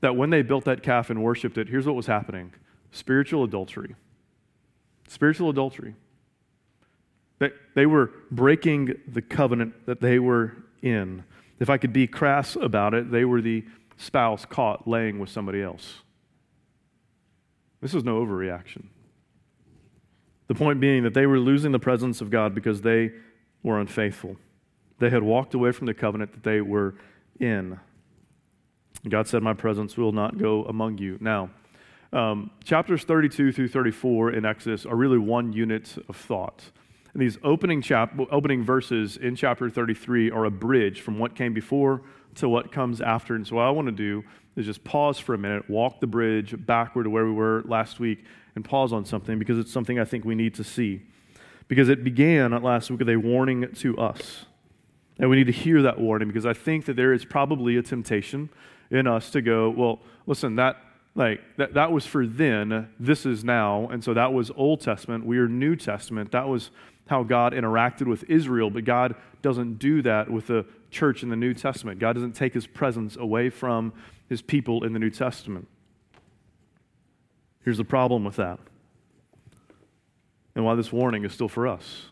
that 0.00 0.16
when 0.16 0.30
they 0.30 0.40
built 0.40 0.64
that 0.64 0.84
calf 0.84 1.10
and 1.10 1.22
worshiped 1.22 1.58
it, 1.58 1.68
here's 1.68 1.84
what 1.84 1.96
was 1.96 2.06
happening 2.06 2.52
spiritual 2.92 3.44
adultery 3.44 3.94
spiritual 5.08 5.50
adultery. 5.50 5.96
They, 7.40 7.50
they 7.74 7.86
were 7.86 8.12
breaking 8.30 8.94
the 9.08 9.20
covenant 9.20 9.86
that 9.86 10.00
they 10.00 10.20
were 10.20 10.56
in. 10.82 11.24
If 11.58 11.68
I 11.68 11.78
could 11.78 11.92
be 11.92 12.06
crass 12.06 12.54
about 12.54 12.94
it, 12.94 13.10
they 13.10 13.24
were 13.24 13.40
the 13.40 13.64
spouse 13.96 14.44
caught 14.44 14.86
laying 14.86 15.18
with 15.18 15.28
somebody 15.28 15.60
else. 15.60 16.02
This 17.80 17.92
is 17.92 18.04
no 18.04 18.24
overreaction. 18.24 18.84
The 20.46 20.54
point 20.54 20.78
being 20.78 21.02
that 21.02 21.14
they 21.14 21.26
were 21.26 21.40
losing 21.40 21.72
the 21.72 21.78
presence 21.80 22.20
of 22.20 22.30
God 22.30 22.54
because 22.54 22.82
they 22.82 23.10
were 23.64 23.80
unfaithful. 23.80 24.36
They 25.00 25.10
had 25.10 25.22
walked 25.22 25.54
away 25.54 25.72
from 25.72 25.86
the 25.86 25.94
covenant 25.94 26.32
that 26.32 26.42
they 26.42 26.60
were 26.60 26.94
in. 27.40 27.80
God 29.08 29.26
said, 29.26 29.42
My 29.42 29.54
presence 29.54 29.96
will 29.96 30.12
not 30.12 30.38
go 30.38 30.64
among 30.66 30.98
you. 30.98 31.16
Now, 31.20 31.50
um, 32.12 32.50
chapters 32.64 33.04
32 33.04 33.52
through 33.52 33.68
34 33.68 34.32
in 34.32 34.44
Exodus 34.44 34.84
are 34.84 34.94
really 34.94 35.18
one 35.18 35.52
unit 35.52 35.96
of 36.08 36.16
thought. 36.16 36.70
And 37.14 37.22
these 37.22 37.38
opening, 37.42 37.80
chap- 37.80 38.14
opening 38.30 38.62
verses 38.62 39.16
in 39.16 39.36
chapter 39.36 39.70
33 39.70 40.30
are 40.30 40.44
a 40.44 40.50
bridge 40.50 41.00
from 41.00 41.18
what 41.18 41.34
came 41.34 41.54
before 41.54 42.02
to 42.36 42.48
what 42.48 42.70
comes 42.70 43.00
after. 43.00 43.34
And 43.34 43.46
so, 43.46 43.56
what 43.56 43.62
I 43.62 43.70
want 43.70 43.86
to 43.86 43.92
do 43.92 44.22
is 44.54 44.66
just 44.66 44.84
pause 44.84 45.18
for 45.18 45.34
a 45.34 45.38
minute, 45.38 45.68
walk 45.70 46.00
the 46.00 46.06
bridge 46.06 46.54
backward 46.66 47.04
to 47.04 47.10
where 47.10 47.24
we 47.24 47.32
were 47.32 47.62
last 47.64 48.00
week, 48.00 48.22
and 48.54 48.64
pause 48.64 48.92
on 48.92 49.06
something 49.06 49.38
because 49.38 49.58
it's 49.58 49.72
something 49.72 49.98
I 49.98 50.04
think 50.04 50.26
we 50.26 50.34
need 50.34 50.54
to 50.56 50.64
see. 50.64 51.00
Because 51.68 51.88
it 51.88 52.04
began 52.04 52.52
at 52.52 52.62
last 52.62 52.90
week 52.90 52.98
with 52.98 53.08
a 53.08 53.16
warning 53.16 53.72
to 53.76 53.96
us. 53.96 54.44
And 55.20 55.28
we 55.28 55.36
need 55.36 55.46
to 55.46 55.52
hear 55.52 55.82
that 55.82 56.00
warning 56.00 56.28
because 56.28 56.46
I 56.46 56.54
think 56.54 56.86
that 56.86 56.96
there 56.96 57.12
is 57.12 57.24
probably 57.24 57.76
a 57.76 57.82
temptation 57.82 58.48
in 58.90 59.06
us 59.06 59.30
to 59.30 59.42
go, 59.42 59.70
well, 59.70 60.00
listen, 60.26 60.56
that 60.56 60.78
like 61.14 61.40
that, 61.56 61.74
that 61.74 61.92
was 61.92 62.06
for 62.06 62.26
then, 62.26 62.88
this 62.98 63.26
is 63.26 63.44
now. 63.44 63.88
And 63.88 64.02
so 64.02 64.14
that 64.14 64.32
was 64.32 64.50
Old 64.56 64.80
Testament. 64.80 65.26
We 65.26 65.38
are 65.38 65.48
New 65.48 65.76
Testament. 65.76 66.32
That 66.32 66.48
was 66.48 66.70
how 67.08 67.22
God 67.24 67.52
interacted 67.52 68.06
with 68.06 68.24
Israel, 68.30 68.70
but 68.70 68.84
God 68.84 69.14
doesn't 69.42 69.78
do 69.78 70.00
that 70.02 70.30
with 70.30 70.46
the 70.46 70.64
church 70.90 71.22
in 71.22 71.28
the 71.28 71.36
New 71.36 71.52
Testament. 71.52 71.98
God 71.98 72.12
doesn't 72.14 72.32
take 72.32 72.54
his 72.54 72.66
presence 72.66 73.16
away 73.16 73.50
from 73.50 73.92
his 74.28 74.40
people 74.40 74.84
in 74.84 74.92
the 74.92 74.98
New 74.98 75.10
Testament. 75.10 75.66
Here's 77.64 77.78
the 77.78 77.84
problem 77.84 78.24
with 78.24 78.36
that, 78.36 78.58
and 80.54 80.64
why 80.64 80.76
this 80.76 80.92
warning 80.92 81.24
is 81.24 81.32
still 81.32 81.48
for 81.48 81.66
us. 81.66 82.06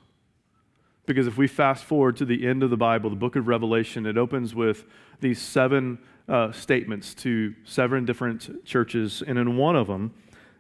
Because 1.09 1.27
if 1.27 1.39
we 1.39 1.47
fast 1.47 1.85
forward 1.85 2.19
to 2.19 2.27
the 2.27 2.47
end 2.47 2.63
of 2.63 2.69
the 2.69 2.77
Bible, 2.77 3.09
the 3.09 3.17
book 3.17 3.35
of 3.35 3.49
Revelation, 3.49 4.05
it 4.05 4.19
opens 4.19 4.55
with 4.55 4.85
these 5.21 5.41
seven 5.41 5.99
uh, 6.29 6.53
statements 6.53 7.15
to 7.15 7.55
seven 7.65 8.05
different 8.05 8.63
churches, 8.67 9.23
and 9.27 9.39
in 9.39 9.57
one 9.57 9.75
of 9.75 9.87
them, 9.87 10.13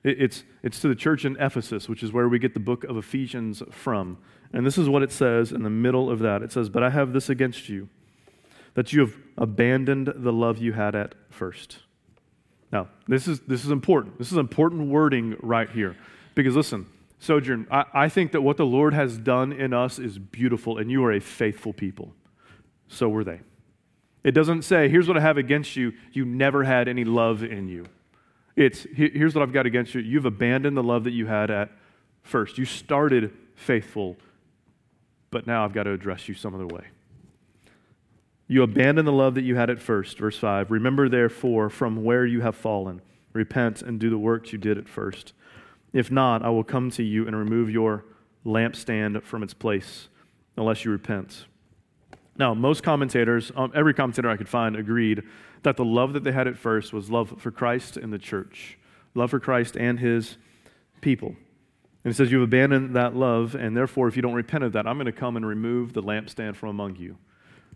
it, 0.05 0.23
it's, 0.23 0.45
it's 0.62 0.81
to 0.81 0.88
the 0.88 0.95
church 0.95 1.26
in 1.26 1.37
Ephesus, 1.37 1.87
which 1.87 2.02
is 2.02 2.14
where 2.14 2.31
we 2.31 2.38
get 2.38 2.55
the 2.55 2.61
book 2.61 2.85
of 2.85 2.97
Ephesians 2.97 3.62
from. 3.71 4.17
And 4.55 4.64
this 4.64 4.78
is 4.78 4.88
what 4.88 5.02
it 5.02 5.12
says 5.12 5.52
in 5.52 5.64
the 5.64 5.71
middle 5.71 6.11
of 6.11 6.21
that 6.21 6.43
it 6.43 6.50
says, 6.50 6.71
But 6.71 6.83
I 6.83 6.88
have 6.88 7.12
this 7.12 7.28
against 7.28 7.69
you, 7.69 7.90
that 8.73 8.90
you 8.95 9.00
have 9.00 9.14
abandoned 9.37 10.14
the 10.17 10.33
love 10.33 10.57
you 10.57 10.73
had 10.73 10.95
at 10.95 11.14
first. 11.28 11.81
Now, 12.73 12.88
this 13.07 13.28
is, 13.28 13.40
this 13.40 13.67
is 13.67 13.71
important. 13.71 14.17
This 14.17 14.33
is 14.33 14.38
important 14.38 14.88
wording 14.88 15.37
right 15.43 15.69
here. 15.69 15.95
Because 16.35 16.57
listen, 16.57 16.87
Sojourn, 17.18 17.66
I, 17.70 17.84
I 17.92 18.08
think 18.08 18.32
that 18.32 18.42
what 18.42 18.56
the 18.56 18.66
Lord 18.66 18.94
has 18.94 19.18
done 19.18 19.52
in 19.52 19.72
us 19.72 19.98
is 19.98 20.18
beautiful, 20.18 20.78
and 20.78 20.90
you 20.90 21.04
are 21.04 21.12
a 21.12 21.20
faithful 21.20 21.72
people. 21.72 22.14
So 22.88 23.08
were 23.08 23.25
they. 23.25 23.40
It 24.25 24.32
doesn't 24.32 24.62
say, 24.62 24.88
here's 24.88 25.08
what 25.08 25.16
I 25.16 25.20
have 25.20 25.38
against 25.38 25.76
you. 25.76 25.92
You 26.12 26.25
never 26.25 26.64
had 26.64 26.88
any 26.88 27.04
love 27.04 27.42
in 27.42 27.68
you. 27.68 27.87
It's, 28.56 28.87
here's 28.92 29.34
what 29.34 29.42
I've 29.42 29.52
got 29.52 29.66
against 29.66 29.94
you. 29.94 30.00
You've 30.00 30.25
abandoned 30.25 30.76
the 30.76 30.82
love 30.82 31.04
that 31.04 31.12
you 31.12 31.26
had 31.26 31.50
at 31.50 31.70
first. 32.22 32.58
You 32.58 32.64
started 32.64 33.32
faithful, 33.54 34.16
but 35.30 35.46
now 35.46 35.64
I've 35.64 35.72
got 35.72 35.84
to 35.84 35.92
address 35.92 36.28
you 36.28 36.34
some 36.34 36.54
other 36.54 36.66
way. 36.66 36.87
You 38.48 38.62
abandon 38.62 39.04
the 39.04 39.12
love 39.12 39.34
that 39.34 39.42
you 39.42 39.54
had 39.56 39.70
at 39.70 39.80
first. 39.80 40.18
Verse 40.18 40.37
5 40.37 40.70
Remember, 40.70 41.08
therefore, 41.08 41.68
from 41.68 42.02
where 42.02 42.26
you 42.26 42.40
have 42.40 42.56
fallen. 42.56 43.02
Repent 43.34 43.82
and 43.82 44.00
do 44.00 44.10
the 44.10 44.18
works 44.18 44.52
you 44.52 44.58
did 44.58 44.78
at 44.78 44.88
first. 44.88 45.34
If 45.92 46.11
not, 46.11 46.45
I 46.45 46.50
will 46.50 46.64
come 46.64 46.90
to 46.92 47.02
you 47.02 47.26
and 47.26 47.37
remove 47.37 47.71
your 47.71 48.04
lampstand 48.45 49.23
from 49.23 49.42
its 49.42 49.54
place 49.54 50.09
unless 50.57 50.85
you 50.85 50.90
repent. 50.90 51.47
Now, 52.37 52.54
most 52.54 52.83
commentators, 52.83 53.50
um, 53.57 53.73
every 53.75 53.95
commentator 53.95 54.30
I 54.30 54.37
could 54.37 54.49
find, 54.49 54.76
agreed 54.76 55.23
that 55.64 55.76
the 55.76 55.85
love 55.85 56.12
that 56.12 56.25
they 56.25 56.33
had 56.33 56.47
at 56.47 56.57
first 56.57 56.92
was 56.92 57.11
love 57.11 57.35
for 57.38 57.50
Christ 57.50 57.97
and 57.97 58.12
the 58.12 58.18
church, 58.18 58.78
love 59.14 59.30
for 59.30 59.40
Christ 59.40 59.76
and 59.76 59.99
his 59.99 60.37
people. 61.00 61.35
And 62.04 62.12
it 62.12 62.16
says, 62.16 62.30
You've 62.30 62.42
abandoned 62.42 62.95
that 62.95 63.16
love, 63.16 63.57
and 63.57 63.76
therefore, 63.76 64.07
if 64.07 64.14
you 64.14 64.23
don't 64.23 64.35
repent 64.35 64.62
of 64.62 64.73
that, 64.75 64.87
I'm 64.87 64.97
going 64.97 65.07
to 65.07 65.12
come 65.12 65.37
and 65.37 65.45
remove 65.45 65.92
the 65.95 66.02
lampstand 66.02 66.54
from 66.54 66.68
among 66.68 66.97
you. 66.97 67.18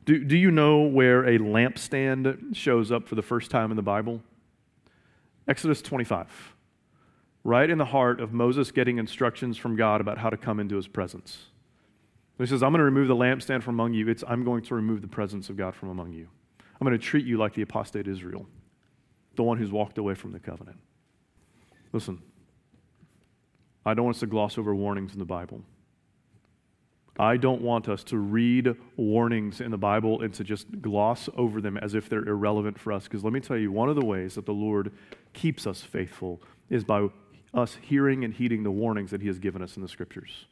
Do, 0.05 0.23
do 0.23 0.37
you 0.37 0.51
know 0.51 0.83
where 0.83 1.25
a 1.25 1.39
lampstand 1.39 2.55
shows 2.55 2.93
up 2.93 3.09
for 3.09 3.15
the 3.15 3.23
first 3.23 3.51
time 3.51 3.71
in 3.71 3.77
the 3.77 3.83
Bible? 3.83 4.21
Exodus 5.49 5.83
25. 5.83 6.55
Right 7.45 7.69
in 7.69 7.79
the 7.79 7.85
heart 7.87 8.21
of 8.21 8.33
Moses 8.33 8.71
getting 8.71 8.99
instructions 8.99 9.57
from 9.57 9.77
God 9.77 10.01
about 10.01 10.19
how 10.19 10.31
to 10.31 10.37
come 10.37 10.61
into 10.61 10.77
his 10.77 10.89
presence. 10.89 11.47
He 12.39 12.47
says, 12.47 12.63
I'm 12.63 12.73
going 12.73 12.79
to 12.81 12.85
remove 12.85 13.09
the 13.09 13.17
lampstand 13.17 13.63
from 13.63 13.75
among 13.75 13.95
you. 13.95 14.09
It's, 14.09 14.25
I'm 14.27 14.45
going 14.45 14.63
to 14.65 14.75
remove 14.75 15.01
the 15.01 15.09
presence 15.09 15.49
of 15.49 15.57
God 15.57 15.75
from 15.75 15.91
among 15.91 16.13
you. 16.13 16.29
I'm 16.59 16.87
going 16.87 16.99
to 16.99 17.05
treat 17.05 17.25
you 17.25 17.37
like 17.37 17.55
the 17.55 17.63
apostate 17.63 18.09
Israel, 18.09 18.47
the 19.37 19.45
one 19.45 19.59
who's 19.59 19.71
walked 19.71 19.99
away 19.99 20.15
from 20.15 20.33
the 20.33 20.41
covenant. 20.41 20.79
Listen, 21.93 22.21
I 23.85 23.95
don't 23.95 24.07
want 24.07 24.17
us 24.17 24.21
to 24.21 24.27
gloss 24.27 24.59
over 24.59 24.75
warnings 24.75 25.13
in 25.13 25.19
the 25.19 25.25
Bible. 25.25 25.63
I 27.19 27.37
don't 27.37 27.61
want 27.61 27.89
us 27.89 28.03
to 28.05 28.17
read 28.17 28.75
warnings 28.97 29.61
in 29.61 29.71
the 29.71 29.79
Bible 29.79 30.23
and 30.23 30.33
to 30.35 30.45
just 30.45 30.81
gloss 30.81 31.29
over 31.37 31.61
them 31.61 31.77
as 31.77 31.95
if 31.95 32.09
they're 32.09 32.27
irrelevant 32.27 32.79
for 32.79 32.93
us. 32.93 33.05
Because 33.05 33.23
let 33.23 33.33
me 33.33 33.41
tell 33.41 33.59
you, 33.59 33.71
one 33.71 33.91
of 33.91 33.97
the 33.97 34.05
ways 34.05 34.35
that 34.37 34.47
the 34.47 34.55
Lord 34.55 34.93
keeps 35.35 35.67
us 35.67 35.83
faithful 35.83 36.41
is 36.71 36.85
by 36.85 37.09
us 37.55 37.79
hearing 37.81 38.25
and 38.25 38.35
heeding 38.35 38.63
the 38.63 38.71
warnings 38.71 39.11
that 39.11 39.21
He 39.21 39.27
has 39.27 39.39
given 39.39 39.63
us 39.63 39.77
in 39.77 39.83
the 39.83 39.89
Scriptures. 39.89 40.47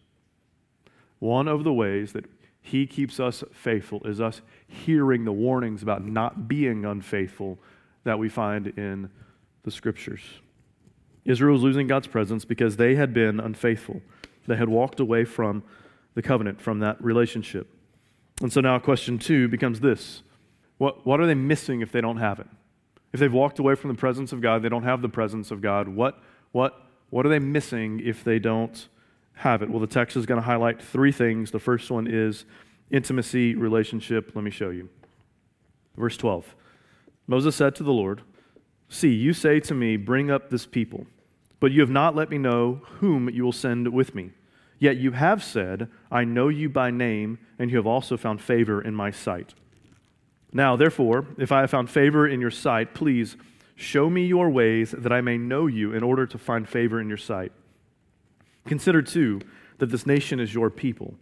One 1.19 1.49
of 1.49 1.65
the 1.65 1.73
ways 1.73 2.13
that 2.13 2.27
He 2.61 2.87
keeps 2.87 3.21
us 3.21 3.45
faithful 3.53 4.03
is 4.05 4.21
us 4.21 4.43
hearing 4.67 5.25
the 5.25 5.33
warnings 5.33 5.83
about 5.83 6.05
not 6.05 6.49
being 6.49 6.85
unfaithful 6.85 7.59
that 8.05 8.19
we 8.19 8.29
find 8.29 8.69
in 8.79 9.11
the 9.63 9.71
Scriptures. 9.71 10.23
Israel 11.25 11.53
was 11.53 11.63
losing 11.63 11.87
God's 11.87 12.07
presence 12.07 12.45
because 12.45 12.77
they 12.77 12.95
had 12.95 13.13
been 13.13 13.41
unfaithful. 13.41 14.01
They 14.47 14.57
had 14.57 14.69
walked 14.69 15.01
away 15.01 15.25
from 15.25 15.63
the 16.15 16.23
covenant, 16.23 16.61
from 16.61 16.81
that 16.81 17.03
relationship. 17.03 17.69
And 18.41 18.53
so 18.53 18.61
now 18.61 18.79
question 18.79 19.19
two 19.19 19.49
becomes 19.49 19.81
this 19.81 20.23
what, 20.79 21.07
what 21.07 21.21
are 21.21 21.27
they 21.27 21.35
missing 21.35 21.83
if 21.83 21.93
they 21.93 22.01
don't 22.01 22.17
have 22.17 22.41
it? 22.41 22.47
If 23.13 23.21
they've 23.21 23.33
walked 23.33 23.59
away 23.59 23.75
from 23.75 23.89
the 23.89 23.97
presence 23.97 24.33
of 24.33 24.41
God, 24.41 24.63
they 24.63 24.69
don't 24.69 24.85
have 24.85 25.03
the 25.03 25.09
presence 25.09 25.51
of 25.51 25.61
God, 25.61 25.89
what, 25.89 26.23
what, 26.53 26.87
what 27.11 27.27
are 27.27 27.29
they 27.29 27.39
missing 27.39 28.01
if 28.03 28.25
they 28.25 28.39
don't 28.39 28.89
have 29.35 29.63
it? 29.63 29.71
Well, 29.71 29.81
the 29.81 29.87
text 29.87 30.17
is 30.17 30.27
going 30.27 30.41
to 30.41 30.47
highlight 30.47 30.81
three 30.81 31.13
things. 31.13 31.51
The 31.51 31.59
first 31.59 31.91
one 31.91 32.07
is 32.07 32.45
intimacy, 32.91 33.55
relationship. 33.55 34.33
Let 34.35 34.45
me 34.45 34.51
show 34.51 34.71
you. 34.71 34.89
Verse 35.97 36.17
12 36.17 36.55
Moses 37.27 37.55
said 37.55 37.75
to 37.77 37.83
the 37.83 37.93
Lord, 37.93 38.23
See, 38.89 39.13
you 39.13 39.33
say 39.33 39.61
to 39.61 39.75
me, 39.75 39.97
Bring 39.97 40.31
up 40.31 40.51
this 40.51 40.67
people, 40.67 41.07
but 41.61 41.73
you 41.73 41.81
have 41.81 41.91
not 41.91 42.17
let 42.17 42.31
me 42.31 42.39
know 42.39 42.81
whom 42.99 43.29
you 43.29 43.45
will 43.45 43.53
send 43.53 43.93
with 43.93 44.15
me. 44.15 44.31
Yet 44.79 44.97
you 44.97 45.13
have 45.13 45.45
said, 45.45 45.89
I 46.11 46.25
know 46.25 46.49
you 46.49 46.69
by 46.71 46.91
name, 46.91 47.39
and 47.59 47.71
you 47.71 47.77
have 47.77 47.87
also 47.87 48.17
found 48.17 48.41
favor 48.41 48.81
in 48.81 48.95
my 48.95 49.11
sight. 49.11 49.55
Now, 50.53 50.75
therefore, 50.75 51.27
if 51.39 51.53
I 51.53 51.61
have 51.61 51.71
found 51.71 51.91
favor 51.91 52.27
in 52.27 52.41
your 52.41 52.51
sight, 52.51 52.95
please 52.95 53.37
show 53.81 54.11
me 54.11 54.27
your 54.27 54.51
ways 54.51 54.95
that 54.97 55.13
I 55.13 55.21
may 55.21 55.39
know 55.39 55.67
you 55.67 55.93
in 55.93 56.03
order 56.03 56.27
to 56.27 56.39
find 56.39 56.69
favor 56.69 57.01
in 57.01 57.09
your 57.09 57.19
sight. 57.19 57.53
Consider, 58.67 59.01
too, 59.01 59.41
that 59.79 59.87
this 59.87 60.07
nation 60.07 60.39
is 60.39 60.53
your 60.53 60.71
people. 60.71 61.15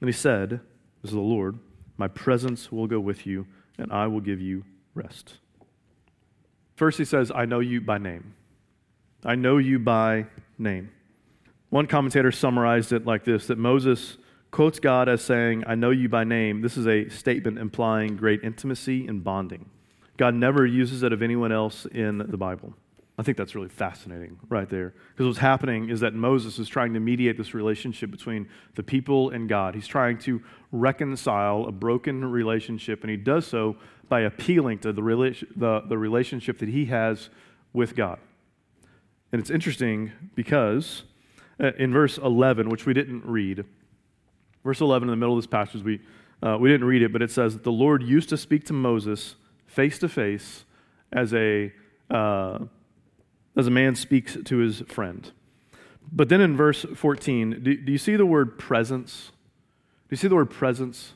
And 0.00 0.08
he 0.08 0.12
said, 0.12 0.60
This 1.02 1.10
is 1.10 1.12
the 1.12 1.20
Lord, 1.20 1.58
my 1.96 2.06
presence 2.06 2.70
will 2.70 2.86
go 2.86 3.00
with 3.00 3.26
you, 3.26 3.46
and 3.76 3.92
I 3.92 4.06
will 4.06 4.20
give 4.20 4.40
you 4.40 4.64
rest. 4.94 5.34
First, 6.76 6.98
he 6.98 7.04
says, 7.04 7.32
I 7.34 7.44
know 7.44 7.58
you 7.58 7.80
by 7.80 7.98
name. 7.98 8.34
I 9.24 9.34
know 9.34 9.58
you 9.58 9.80
by 9.80 10.26
name. 10.56 10.92
One 11.70 11.88
commentator 11.88 12.30
summarized 12.30 12.92
it 12.92 13.04
like 13.04 13.24
this 13.24 13.48
that 13.48 13.58
Moses 13.58 14.16
quotes 14.52 14.78
God 14.78 15.08
as 15.08 15.20
saying, 15.22 15.64
I 15.66 15.74
know 15.74 15.90
you 15.90 16.08
by 16.08 16.22
name. 16.22 16.62
This 16.62 16.76
is 16.76 16.86
a 16.86 17.08
statement 17.08 17.58
implying 17.58 18.16
great 18.16 18.44
intimacy 18.44 19.06
and 19.08 19.24
bonding. 19.24 19.68
God 20.18 20.34
never 20.34 20.66
uses 20.66 21.02
it 21.02 21.12
of 21.12 21.22
anyone 21.22 21.52
else 21.52 21.86
in 21.86 22.18
the 22.18 22.36
Bible. 22.36 22.74
I 23.16 23.22
think 23.22 23.36
that's 23.36 23.54
really 23.54 23.68
fascinating 23.68 24.38
right 24.48 24.68
there. 24.68 24.94
Because 25.10 25.26
what's 25.26 25.38
happening 25.38 25.88
is 25.88 26.00
that 26.00 26.14
Moses 26.14 26.58
is 26.58 26.68
trying 26.68 26.94
to 26.94 27.00
mediate 27.00 27.36
this 27.36 27.54
relationship 27.54 28.10
between 28.10 28.48
the 28.74 28.82
people 28.82 29.30
and 29.30 29.48
God. 29.48 29.74
He's 29.74 29.88
trying 29.88 30.18
to 30.18 30.42
reconcile 30.70 31.64
a 31.66 31.72
broken 31.72 32.24
relationship, 32.24 33.02
and 33.02 33.10
he 33.10 33.16
does 33.16 33.46
so 33.46 33.76
by 34.08 34.20
appealing 34.20 34.80
to 34.80 34.92
the, 34.92 35.02
rela- 35.02 35.44
the, 35.56 35.82
the 35.88 35.98
relationship 35.98 36.58
that 36.58 36.68
he 36.68 36.86
has 36.86 37.30
with 37.72 37.96
God. 37.96 38.18
And 39.32 39.40
it's 39.40 39.50
interesting 39.50 40.12
because 40.34 41.02
uh, 41.60 41.72
in 41.78 41.92
verse 41.92 42.18
11, 42.18 42.68
which 42.68 42.86
we 42.86 42.94
didn't 42.94 43.24
read, 43.24 43.64
verse 44.64 44.80
11 44.80 45.08
in 45.08 45.10
the 45.10 45.16
middle 45.16 45.36
of 45.36 45.42
this 45.42 45.48
passage, 45.48 45.82
we, 45.82 46.00
uh, 46.40 46.56
we 46.58 46.68
didn't 46.68 46.86
read 46.86 47.02
it, 47.02 47.12
but 47.12 47.20
it 47.20 47.30
says 47.30 47.54
that 47.54 47.64
the 47.64 47.72
Lord 47.72 48.02
used 48.02 48.28
to 48.28 48.36
speak 48.36 48.64
to 48.66 48.72
Moses 48.72 49.34
face 49.78 49.98
to 50.00 50.08
face 50.08 50.64
as 51.12 51.32
a. 51.32 51.72
Uh, 52.10 52.58
as 53.58 53.66
a 53.66 53.70
man 53.72 53.96
speaks 53.96 54.36
to 54.44 54.58
his 54.58 54.80
friend. 54.82 55.32
But 56.12 56.28
then 56.28 56.40
in 56.40 56.56
verse 56.56 56.86
14, 56.94 57.60
do, 57.62 57.76
do, 57.76 57.92
you 57.92 57.98
see 57.98 58.14
the 58.14 58.24
word 58.24 58.56
presence? 58.56 59.32
Do 60.08 60.10
you 60.10 60.16
see 60.16 60.28
the 60.28 60.36
word 60.36 60.50
presence? 60.50 61.14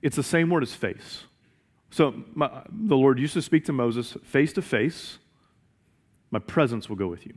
It's 0.00 0.14
the 0.14 0.22
same 0.22 0.48
word 0.48 0.62
as 0.62 0.72
face. 0.72 1.24
So 1.90 2.14
my, 2.34 2.62
the 2.70 2.96
Lord 2.96 3.18
used 3.18 3.34
to 3.34 3.42
speak 3.42 3.64
to 3.64 3.72
Moses 3.72 4.16
face 4.22 4.52
to 4.54 4.62
face. 4.62 5.18
My 6.30 6.38
presence 6.38 6.88
will 6.88 6.96
go 6.96 7.08
with 7.08 7.26
you. 7.26 7.34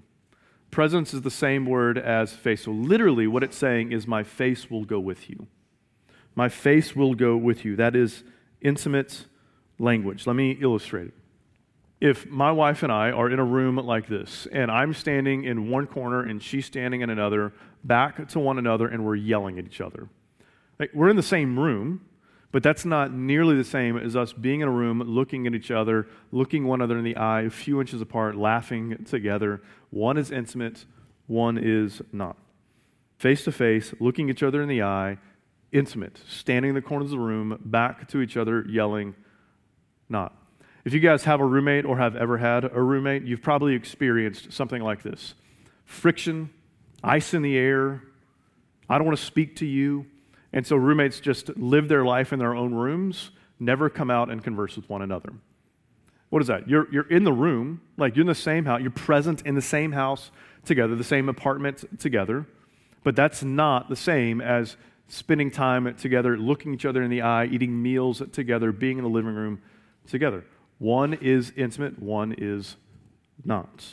Presence 0.70 1.14
is 1.14 1.24
the 1.24 1.32
same 1.32 1.66
word 1.66 1.98
as 1.98 2.34
face. 2.34 2.62
So 2.64 2.72
literally, 2.72 3.26
what 3.26 3.44
it's 3.44 3.58
saying 3.58 3.92
is, 3.92 4.08
my 4.08 4.24
face 4.24 4.70
will 4.70 4.86
go 4.86 5.00
with 5.00 5.28
you. 5.30 5.48
My 6.36 6.50
face 6.50 6.96
will 6.96 7.16
go 7.16 7.36
with 7.36 7.66
you. 7.66 7.76
That 7.76 7.96
is 7.96 8.24
intimate 8.62 9.26
language. 9.80 10.28
Let 10.28 10.36
me 10.36 10.52
illustrate 10.52 11.08
it. 11.08 11.14
If 12.02 12.30
my 12.30 12.52
wife 12.52 12.84
and 12.84 12.92
I 12.92 13.12
are 13.12 13.30
in 13.30 13.40
a 13.40 13.46
room 13.46 13.78
like 13.78 14.08
this, 14.08 14.46
and 14.52 14.70
I'm 14.70 14.94
standing 14.94 15.46
in 15.46 15.70
one 15.70 15.88
corner 15.88 16.22
and 16.22 16.44
she's 16.44 16.66
standing 16.66 17.02
in 17.02 17.10
another, 17.10 17.54
back 17.84 18.28
to 18.30 18.40
one 18.40 18.58
another, 18.60 18.88
and 18.88 19.06
we're 19.06 19.16
yelling 19.16 19.58
at 19.58 19.66
each 19.66 19.80
other. 19.80 20.10
Like, 20.80 20.92
we're 20.94 21.10
in 21.10 21.16
the 21.16 21.24
same 21.24 21.58
room, 21.58 22.02
but 22.52 22.62
that's 22.62 22.84
not 22.84 23.14
nearly 23.14 23.56
the 23.56 23.64
same 23.64 23.98
as 23.98 24.16
us 24.16 24.34
being 24.34 24.60
in 24.60 24.68
a 24.68 24.72
room, 24.72 25.02
looking 25.02 25.48
at 25.48 25.56
each 25.56 25.72
other, 25.72 26.08
looking 26.32 26.66
one 26.66 26.82
another 26.82 26.98
in 26.98 27.06
the 27.06 27.16
eye, 27.16 27.44
a 27.44 27.50
few 27.50 27.80
inches 27.80 28.02
apart, 28.02 28.36
laughing 28.36 29.06
together. 29.06 29.62
One 29.90 30.18
is 30.18 30.30
intimate, 30.30 30.86
one 31.28 31.58
is 31.58 32.02
not. 32.12 32.38
Face 33.18 33.46
to 33.46 33.52
face, 33.52 33.94
looking 34.00 34.30
each 34.30 34.44
other 34.44 34.62
in 34.62 34.68
the 34.68 34.84
eye, 34.84 35.18
intimate, 35.72 36.20
standing 36.28 36.70
in 36.70 36.76
the 36.76 36.82
corners 36.82 37.14
of 37.14 37.20
the 37.20 37.26
room, 37.26 37.58
back 37.64 38.08
to 38.10 38.20
each 38.20 38.36
other, 38.36 38.66
yelling, 38.68 39.16
not. 40.10 40.36
If 40.86 40.94
you 40.94 41.00
guys 41.00 41.24
have 41.24 41.40
a 41.40 41.46
roommate 41.46 41.86
or 41.86 41.98
have 41.98 42.16
ever 42.16 42.38
had 42.38 42.66
a 42.66 42.82
roommate, 42.82 43.24
you've 43.24 43.42
probably 43.42 43.74
experienced 43.74 44.52
something 44.52 44.82
like 44.82 45.02
this 45.02 45.34
friction, 45.86 46.50
ice 47.04 47.34
in 47.34 47.42
the 47.42 47.58
air. 47.58 48.04
I 48.90 48.98
don't 48.98 49.08
want 49.08 49.18
to 49.18 49.24
speak 49.24 49.58
to 49.58 49.66
you. 49.66 50.06
And 50.52 50.68
so 50.68 50.76
roommates 50.76 51.20
just 51.20 51.56
live 51.58 51.88
their 51.88 52.06
life 52.06 52.32
in 52.34 52.40
their 52.40 52.54
own 52.54 52.74
rooms, 52.74 53.32
never 53.60 53.90
come 53.90 54.12
out 54.12 54.30
and 54.30 54.44
converse 54.44 54.76
with 54.76 54.90
one 54.90 55.02
another. 55.02 55.34
What 56.30 56.42
is 56.42 56.48
that? 56.48 56.68
You're, 56.68 56.92
you're 56.92 57.10
in 57.10 57.24
the 57.24 57.34
room, 57.34 57.82
like 57.98 58.16
you're 58.16 58.22
in 58.22 58.28
the 58.28 58.36
same 58.36 58.66
house, 58.66 58.82
you're 58.82 58.92
present 58.92 59.42
in 59.46 59.56
the 59.56 59.62
same 59.62 59.92
house 59.92 60.32
together, 60.66 60.96
the 60.96 61.04
same 61.04 61.30
apartment 61.30 62.00
together, 62.00 62.46
but 63.04 63.16
that's 63.16 63.44
not 63.44 63.90
the 63.90 63.96
same 63.96 64.42
as 64.42 64.76
spending 65.08 65.52
time 65.52 65.94
together, 65.96 66.38
looking 66.38 66.74
each 66.74 66.86
other 66.86 67.04
in 67.04 67.10
the 67.10 67.22
eye, 67.22 67.46
eating 67.46 67.82
meals 67.82 68.22
together, 68.32 68.72
being 68.72 68.98
in 68.98 69.04
the 69.04 69.10
living 69.10 69.34
room 69.34 69.62
together. 70.08 70.46
One 70.80 71.14
is 71.14 71.52
intimate, 71.56 72.02
one 72.02 72.36
is 72.38 72.76
not. 73.46 73.86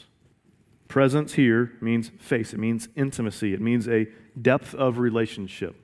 Presence 0.89 1.35
here 1.35 1.73
means 1.81 2.11
face, 2.19 2.53
it 2.53 2.59
means 2.59 2.89
intimacy, 2.97 3.55
it 3.55 3.61
means 3.61 3.89
a 3.89 4.07
depth 4.41 4.75
of 4.75 4.99
relationship. 4.99 5.77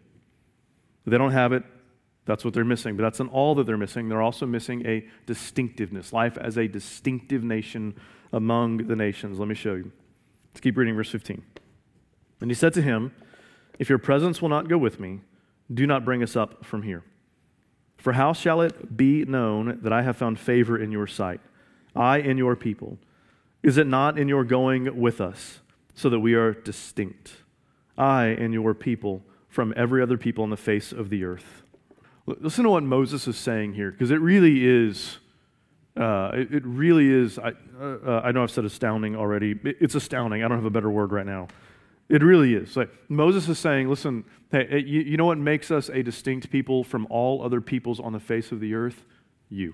They 1.07 1.19
don't 1.19 1.33
have 1.33 1.53
it. 1.53 1.63
That's 2.25 2.45
what 2.45 2.55
they're 2.55 2.65
missing. 2.65 2.97
But 2.97 3.05
that's 3.05 3.21
not 3.21 3.31
all 3.31 3.55
that 3.55 3.67
they're 3.67 3.77
missing. 3.77 4.09
They're 4.09 4.21
also 4.21 4.47
missing 4.47 4.85
a 4.85 5.07
distinctiveness, 5.27 6.13
life 6.13 6.37
as 6.37 6.59
a 6.59 6.67
distinctive 6.67 7.45
nation 7.45 7.95
among 8.33 8.89
the 8.89 8.97
nations. 8.97 9.39
Let 9.39 9.47
me 9.47 9.55
show 9.55 9.75
you. 9.75 9.93
Let's 10.53 10.61
keep 10.61 10.77
reading 10.77 10.97
verse 10.97 11.11
15. 11.11 11.43
And 12.41 12.51
he 12.51 12.55
said 12.55 12.73
to 12.75 12.83
him, 12.83 13.15
If 13.79 13.89
your 13.89 13.99
presence 13.99 14.43
will 14.43 14.49
not 14.49 14.69
go 14.69 14.77
with 14.77 14.99
me, 14.99 15.21
do 15.73 15.87
not 15.87 16.05
bring 16.05 16.23
us 16.23 16.35
up 16.35 16.65
from 16.65 16.83
here. 16.83 17.05
For 17.97 18.13
how 18.13 18.33
shall 18.33 18.61
it 18.61 18.97
be 18.97 19.25
known 19.25 19.79
that 19.83 19.93
I 19.93 20.03
have 20.03 20.17
found 20.17 20.39
favor 20.39 20.79
in 20.79 20.93
your 20.93 21.07
sight, 21.07 21.41
I 21.95 22.19
and 22.19 22.39
your 22.39 22.57
people? 22.57 22.99
Is 23.63 23.79
it 23.79 23.87
not 23.87 24.19
in 24.19 24.29
your 24.29 24.45
going 24.45 25.01
with 25.01 25.21
us, 25.21 25.61
so 25.95 26.09
that 26.11 26.21
we 26.21 26.35
are 26.35 26.53
distinct, 26.53 27.33
I 27.97 28.27
and 28.27 28.53
your 28.53 28.75
people? 28.75 29.23
from 29.57 29.73
every 29.75 30.03
other 30.03 30.19
people 30.19 30.45
on 30.45 30.51
the 30.51 30.57
face 30.57 30.93
of 30.93 31.09
the 31.09 31.25
earth. 31.25 31.63
Listen 32.27 32.65
to 32.65 32.71
what 32.71 32.83
Moses 32.83 33.27
is 33.27 33.39
saying 33.39 33.73
here, 33.73 33.91
because 33.91 34.11
it 34.11 34.21
really 34.21 34.67
is. 34.67 35.17
Uh, 35.97 36.31
it, 36.35 36.53
it, 36.53 36.63
really 36.67 37.11
is. 37.11 37.39
I, 37.39 37.53
uh, 37.81 38.21
I 38.23 38.33
know 38.33 38.43
I've 38.43 38.51
said 38.51 38.67
astounding 38.67 39.17
already. 39.17 39.53
It, 39.65 39.79
it's 39.81 39.95
astounding. 39.95 40.45
I 40.45 40.49
don't 40.49 40.59
have 40.59 40.67
a 40.67 40.71
better 40.71 40.91
word 40.91 41.11
right 41.11 41.25
now. 41.25 41.49
It 42.09 42.23
really 42.23 42.55
is. 42.55 42.77
Like 42.77 42.91
Moses 43.09 43.49
is 43.49 43.59
saying, 43.59 43.89
listen, 43.89 44.25
hey, 44.51 44.83
you, 44.87 45.01
you 45.01 45.17
know 45.17 45.25
what 45.25 45.39
makes 45.39 45.71
us 45.71 45.89
a 45.89 46.03
distinct 46.03 46.51
people 46.51 46.85
from 46.85 47.07
all 47.11 47.43
other 47.43 47.61
peoples 47.61 47.99
on 47.99 48.13
the 48.13 48.21
face 48.21 48.53
of 48.53 48.61
the 48.61 48.75
earth? 48.75 49.05
You. 49.49 49.73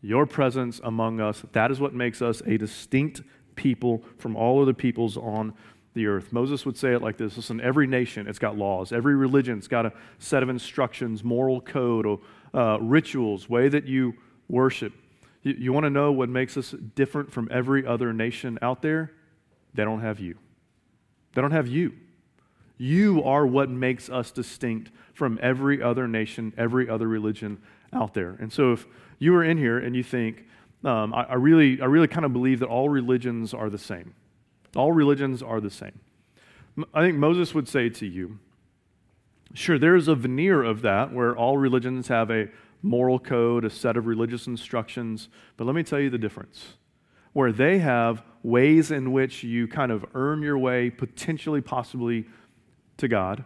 Your 0.00 0.26
presence 0.26 0.80
among 0.82 1.20
us, 1.20 1.44
that 1.52 1.70
is 1.70 1.80
what 1.80 1.94
makes 1.94 2.22
us 2.22 2.42
a 2.46 2.56
distinct 2.56 3.22
people 3.54 4.04
from 4.18 4.36
all 4.36 4.62
other 4.62 4.72
peoples 4.72 5.16
on 5.16 5.54
the 5.94 6.06
earth. 6.06 6.32
Moses 6.32 6.64
would 6.64 6.76
say 6.76 6.92
it 6.92 7.02
like 7.02 7.16
this 7.16 7.36
Listen, 7.36 7.60
every 7.60 7.86
nation, 7.86 8.26
it's 8.26 8.38
got 8.38 8.56
laws. 8.56 8.92
Every 8.92 9.16
religion, 9.16 9.58
it's 9.58 9.68
got 9.68 9.86
a 9.86 9.92
set 10.18 10.42
of 10.42 10.48
instructions, 10.48 11.24
moral 11.24 11.60
code, 11.60 12.06
or 12.06 12.20
uh, 12.54 12.78
rituals, 12.80 13.48
way 13.48 13.68
that 13.68 13.86
you 13.86 14.14
worship. 14.48 14.92
You, 15.42 15.54
you 15.58 15.72
want 15.72 15.84
to 15.84 15.90
know 15.90 16.12
what 16.12 16.28
makes 16.28 16.56
us 16.56 16.74
different 16.94 17.32
from 17.32 17.48
every 17.50 17.84
other 17.86 18.12
nation 18.12 18.58
out 18.62 18.82
there? 18.82 19.12
They 19.74 19.84
don't 19.84 20.00
have 20.00 20.20
you. 20.20 20.36
They 21.38 21.42
don't 21.42 21.52
have 21.52 21.68
you. 21.68 21.92
You 22.78 23.22
are 23.22 23.46
what 23.46 23.70
makes 23.70 24.10
us 24.10 24.32
distinct 24.32 24.90
from 25.14 25.38
every 25.40 25.80
other 25.80 26.08
nation, 26.08 26.52
every 26.58 26.90
other 26.90 27.06
religion 27.06 27.58
out 27.92 28.12
there. 28.12 28.36
And 28.40 28.52
so 28.52 28.72
if 28.72 28.88
you 29.20 29.32
are 29.36 29.44
in 29.44 29.56
here 29.56 29.78
and 29.78 29.94
you 29.94 30.02
think, 30.02 30.46
um, 30.82 31.14
I, 31.14 31.22
I, 31.22 31.34
really, 31.34 31.80
I 31.80 31.84
really 31.84 32.08
kind 32.08 32.26
of 32.26 32.32
believe 32.32 32.58
that 32.58 32.66
all 32.66 32.88
religions 32.88 33.54
are 33.54 33.70
the 33.70 33.78
same. 33.78 34.14
All 34.74 34.90
religions 34.90 35.40
are 35.40 35.60
the 35.60 35.70
same. 35.70 36.00
I 36.92 37.02
think 37.02 37.16
Moses 37.16 37.54
would 37.54 37.68
say 37.68 37.88
to 37.88 38.04
you, 38.04 38.40
sure, 39.54 39.78
there 39.78 39.94
is 39.94 40.08
a 40.08 40.16
veneer 40.16 40.64
of 40.64 40.82
that 40.82 41.12
where 41.12 41.36
all 41.36 41.56
religions 41.56 42.08
have 42.08 42.32
a 42.32 42.48
moral 42.82 43.20
code, 43.20 43.64
a 43.64 43.70
set 43.70 43.96
of 43.96 44.08
religious 44.08 44.48
instructions, 44.48 45.28
but 45.56 45.68
let 45.68 45.76
me 45.76 45.84
tell 45.84 46.00
you 46.00 46.10
the 46.10 46.18
difference. 46.18 46.74
Where 47.38 47.52
they 47.52 47.78
have 47.78 48.24
ways 48.42 48.90
in 48.90 49.12
which 49.12 49.44
you 49.44 49.68
kind 49.68 49.92
of 49.92 50.04
earn 50.12 50.42
your 50.42 50.58
way, 50.58 50.90
potentially, 50.90 51.60
possibly, 51.60 52.26
to 52.96 53.06
God, 53.06 53.44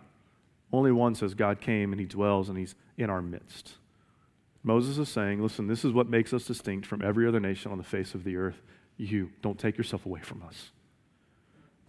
only 0.72 0.90
one 0.90 1.14
says 1.14 1.34
God 1.34 1.60
came 1.60 1.92
and 1.92 2.00
he 2.00 2.06
dwells 2.06 2.48
and 2.48 2.56
he's 2.56 2.74
in 2.96 3.10
our 3.10 3.20
midst. 3.20 3.74
Moses 4.62 4.96
is 4.96 5.10
saying, 5.10 5.42
listen, 5.42 5.66
this 5.66 5.84
is 5.84 5.92
what 5.92 6.08
makes 6.08 6.32
us 6.32 6.46
distinct 6.46 6.86
from 6.86 7.02
every 7.02 7.28
other 7.28 7.38
nation 7.38 7.70
on 7.70 7.76
the 7.76 7.84
face 7.84 8.14
of 8.14 8.24
the 8.24 8.34
earth. 8.34 8.62
You, 8.96 9.28
don't 9.42 9.58
take 9.58 9.76
yourself 9.76 10.06
away 10.06 10.22
from 10.22 10.42
us. 10.42 10.70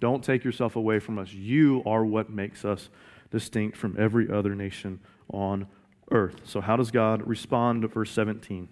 Don't 0.01 0.25
take 0.25 0.43
yourself 0.43 0.75
away 0.75 0.99
from 0.99 1.17
us. 1.17 1.31
You 1.31 1.83
are 1.85 2.03
what 2.03 2.29
makes 2.29 2.65
us 2.65 2.89
distinct 3.31 3.77
from 3.77 3.95
every 3.97 4.29
other 4.29 4.55
nation 4.55 4.99
on 5.31 5.67
earth. 6.11 6.41
So, 6.43 6.59
how 6.59 6.75
does 6.75 6.91
God 6.91 7.25
respond 7.25 7.83
to 7.83 7.87
verse 7.87 8.11
17? 8.11 8.67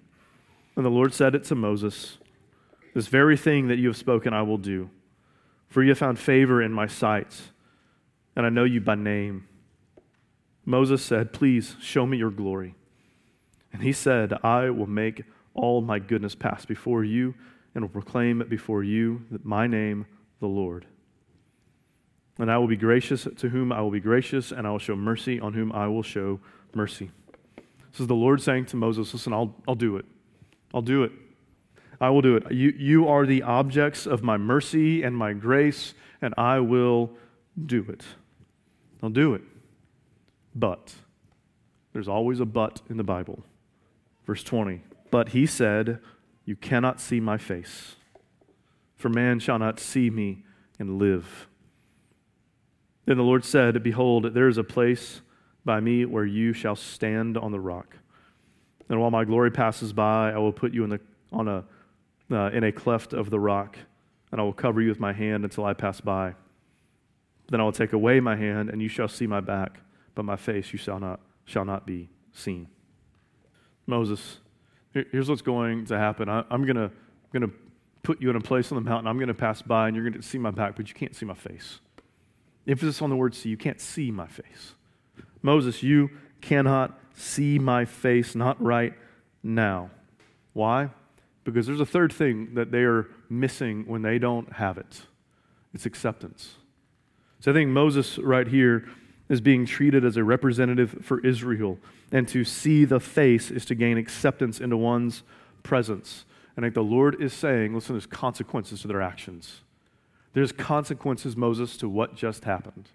And 0.75 0.85
the 0.85 0.89
Lord 0.89 1.13
said 1.13 1.33
it 1.33 1.45
to 1.45 1.55
Moses 1.55 2.17
This 2.93 3.07
very 3.07 3.37
thing 3.37 3.67
that 3.67 3.77
you 3.77 3.87
have 3.87 3.97
spoken, 3.97 4.33
I 4.33 4.41
will 4.41 4.57
do. 4.57 4.89
For 5.67 5.81
you 5.81 5.89
have 5.89 5.97
found 5.97 6.19
favor 6.19 6.61
in 6.61 6.73
my 6.73 6.87
sight, 6.87 7.33
and 8.35 8.45
I 8.45 8.49
know 8.49 8.65
you 8.65 8.81
by 8.81 8.95
name. 8.95 9.47
Moses 10.65 11.01
said, 11.01 11.31
Please 11.31 11.75
show 11.79 12.05
me 12.05 12.17
your 12.17 12.29
glory. 12.29 12.75
And 13.73 13.81
he 13.81 13.93
said, 13.93 14.33
I 14.43 14.69
will 14.69 14.87
make 14.87 15.23
all 15.53 15.81
my 15.81 15.99
goodness 15.99 16.35
pass 16.35 16.65
before 16.65 17.03
you 17.03 17.33
and 17.73 17.83
will 17.83 17.89
proclaim 17.89 18.43
before 18.49 18.83
you 18.83 19.25
that 19.31 19.45
my 19.45 19.67
name, 19.67 20.05
the 20.39 20.47
Lord. 20.47 20.85
And 22.37 22.51
I 22.51 22.57
will 22.57 22.67
be 22.67 22.75
gracious 22.75 23.27
to 23.37 23.49
whom 23.49 23.71
I 23.71 23.81
will 23.81 23.91
be 23.91 23.99
gracious, 23.99 24.51
and 24.51 24.67
I 24.67 24.71
will 24.71 24.79
show 24.79 24.95
mercy 24.95 25.39
on 25.39 25.53
whom 25.53 25.71
I 25.71 25.87
will 25.87 26.03
show 26.03 26.39
mercy. 26.73 27.11
This 27.91 28.01
is 28.01 28.07
the 28.07 28.15
Lord 28.15 28.41
saying 28.41 28.65
to 28.67 28.77
Moses, 28.77 29.13
Listen, 29.13 29.31
I'll, 29.33 29.55
I'll 29.67 29.75
do 29.75 29.97
it. 29.97 30.05
I'll 30.73 30.81
do 30.81 31.03
it. 31.03 31.11
I 32.01 32.09
will 32.09 32.23
do 32.23 32.35
it. 32.35 32.51
You, 32.51 32.73
you 32.75 33.07
are 33.07 33.27
the 33.27 33.43
objects 33.43 34.07
of 34.07 34.23
my 34.23 34.35
mercy 34.35 35.03
and 35.03 35.15
my 35.15 35.33
grace, 35.33 35.93
and 36.19 36.33
I 36.35 36.59
will 36.59 37.11
do 37.63 37.85
it. 37.87 38.03
I'll 39.03 39.11
do 39.11 39.35
it. 39.35 39.43
But, 40.55 40.95
there's 41.93 42.07
always 42.07 42.39
a 42.39 42.45
but 42.45 42.81
in 42.89 42.97
the 42.97 43.03
Bible. 43.03 43.43
Verse 44.25 44.43
20 44.43 44.81
But 45.11 45.29
he 45.29 45.45
said, 45.45 45.99
You 46.43 46.55
cannot 46.55 46.99
see 46.99 47.19
my 47.19 47.37
face, 47.37 47.95
for 48.95 49.09
man 49.09 49.39
shall 49.39 49.59
not 49.59 49.79
see 49.79 50.09
me 50.09 50.43
and 50.79 50.97
live. 50.97 51.47
Then 53.05 53.17
the 53.17 53.23
Lord 53.23 53.45
said, 53.45 53.83
Behold, 53.83 54.33
there 54.33 54.47
is 54.47 54.57
a 54.57 54.63
place 54.63 55.21
by 55.63 55.79
me 55.79 56.05
where 56.05 56.25
you 56.25 56.51
shall 56.53 56.75
stand 56.75 57.37
on 57.37 57.51
the 57.51 57.59
rock. 57.59 57.97
And 58.89 58.99
while 58.99 59.11
my 59.11 59.23
glory 59.23 59.51
passes 59.51 59.93
by, 59.93 60.31
I 60.31 60.37
will 60.39 60.51
put 60.51 60.73
you 60.73 60.83
in, 60.83 60.89
the, 60.89 60.99
on 61.31 61.47
a, 61.47 61.63
uh, 62.31 62.49
in 62.53 62.63
a 62.63 62.71
cleft 62.71 63.13
of 63.13 63.29
the 63.29 63.39
rock, 63.39 63.77
and 64.31 64.39
I 64.39 64.43
will 64.43 64.53
cover 64.53 64.81
you 64.81 64.89
with 64.89 64.99
my 64.99 65.13
hand 65.13 65.43
until 65.43 65.65
I 65.65 65.73
pass 65.73 66.01
by. 66.01 66.35
Then 67.49 67.59
I 67.59 67.63
will 67.63 67.71
take 67.71 67.93
away 67.93 68.19
my 68.19 68.35
hand, 68.35 68.69
and 68.69 68.81
you 68.81 68.87
shall 68.87 69.07
see 69.07 69.27
my 69.27 69.41
back, 69.41 69.79
but 70.15 70.23
my 70.23 70.35
face 70.35 70.71
you 70.71 70.79
shall 70.79 70.99
not, 70.99 71.19
shall 71.45 71.65
not 71.65 71.85
be 71.85 72.09
seen. 72.31 72.67
Moses, 73.87 74.39
here's 74.93 75.29
what's 75.29 75.41
going 75.41 75.85
to 75.85 75.97
happen. 75.97 76.29
I, 76.29 76.43
am 76.51 76.65
going 76.65 76.75
to 76.77 76.91
going 77.31 77.49
to 77.49 77.51
put 78.03 78.21
you 78.21 78.29
in 78.29 78.35
a 78.35 78.41
place 78.41 78.71
on 78.71 78.75
the 78.75 78.89
mountain. 78.89 79.07
I'm 79.07 79.17
going 79.17 79.27
to 79.27 79.33
pass 79.33 79.61
by, 79.61 79.87
and 79.87 79.95
you're 79.95 80.07
going 80.07 80.21
to 80.21 80.27
see 80.27 80.37
my 80.37 80.51
back, 80.51 80.75
but 80.75 80.89
you 80.89 80.93
can't 80.95 81.15
see 81.15 81.25
my 81.25 81.33
face. 81.33 81.79
Emphasis 82.67 83.01
on 83.01 83.09
the 83.09 83.15
word 83.15 83.33
see. 83.33 83.49
You 83.49 83.57
can't 83.57 83.79
see 83.79 84.11
my 84.11 84.27
face. 84.27 84.75
Moses, 85.41 85.81
you 85.81 86.09
cannot 86.41 86.99
see 87.13 87.57
my 87.57 87.85
face, 87.85 88.35
not 88.35 88.61
right 88.61 88.93
now. 89.43 89.89
Why? 90.53 90.89
Because 91.43 91.65
there's 91.65 91.81
a 91.81 91.85
third 91.85 92.13
thing 92.13 92.53
that 92.53 92.71
they 92.71 92.83
are 92.83 93.07
missing 93.29 93.85
when 93.87 94.01
they 94.01 94.19
don't 94.19 94.53
have 94.53 94.77
it 94.77 95.01
it's 95.73 95.85
acceptance. 95.85 96.55
So 97.39 97.51
I 97.51 97.53
think 97.53 97.69
Moses, 97.69 98.17
right 98.17 98.47
here, 98.47 98.87
is 99.29 99.41
being 99.41 99.65
treated 99.65 100.03
as 100.03 100.17
a 100.17 100.23
representative 100.23 100.97
for 101.01 101.25
Israel. 101.25 101.77
And 102.11 102.27
to 102.27 102.43
see 102.43 102.85
the 102.85 102.99
face 102.99 103.49
is 103.49 103.65
to 103.65 103.75
gain 103.75 103.97
acceptance 103.97 104.59
into 104.59 104.77
one's 104.77 105.23
presence. 105.63 106.25
And 106.55 106.65
I 106.65 106.67
think 106.67 106.75
the 106.75 106.83
Lord 106.83 107.21
is 107.21 107.33
saying, 107.33 107.73
listen, 107.73 107.95
there's 107.95 108.05
consequences 108.05 108.81
to 108.81 108.87
their 108.87 109.01
actions. 109.01 109.61
There's 110.33 110.51
consequences, 110.51 111.37
Moses, 111.37 111.77
to 111.77 111.89
what 111.89 112.15
just 112.15 112.43
happened. 112.43 112.89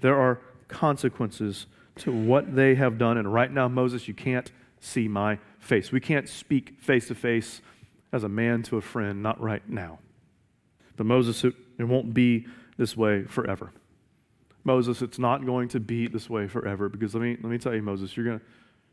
There 0.00 0.18
are 0.18 0.40
consequences 0.68 1.66
to 1.96 2.12
what 2.12 2.54
they 2.54 2.74
have 2.76 2.98
done. 2.98 3.18
And 3.18 3.32
right 3.32 3.52
now, 3.52 3.68
Moses, 3.68 4.08
you 4.08 4.14
can't 4.14 4.50
see 4.80 5.08
my 5.08 5.38
face. 5.58 5.92
We 5.92 6.00
can't 6.00 6.28
speak 6.28 6.80
face 6.80 7.08
to 7.08 7.14
face 7.14 7.60
as 8.12 8.24
a 8.24 8.28
man 8.28 8.62
to 8.64 8.76
a 8.76 8.80
friend, 8.80 9.22
not 9.22 9.40
right 9.40 9.68
now. 9.68 9.98
But 10.96 11.06
Moses, 11.06 11.44
it, 11.44 11.54
won't 11.78 12.14
be 12.14 12.46
this 12.76 12.96
way 12.96 13.24
forever. 13.24 13.72
Moses, 14.64 15.02
it's 15.02 15.18
not 15.18 15.46
going 15.46 15.68
to 15.68 15.80
be 15.80 16.08
this 16.08 16.28
way 16.28 16.48
forever 16.48 16.88
because 16.88 17.14
let 17.14 17.22
me, 17.22 17.36
let 17.40 17.50
me 17.50 17.58
tell 17.58 17.74
you, 17.74 17.82
Moses, 17.82 18.16
you're 18.16 18.26
going 18.26 18.40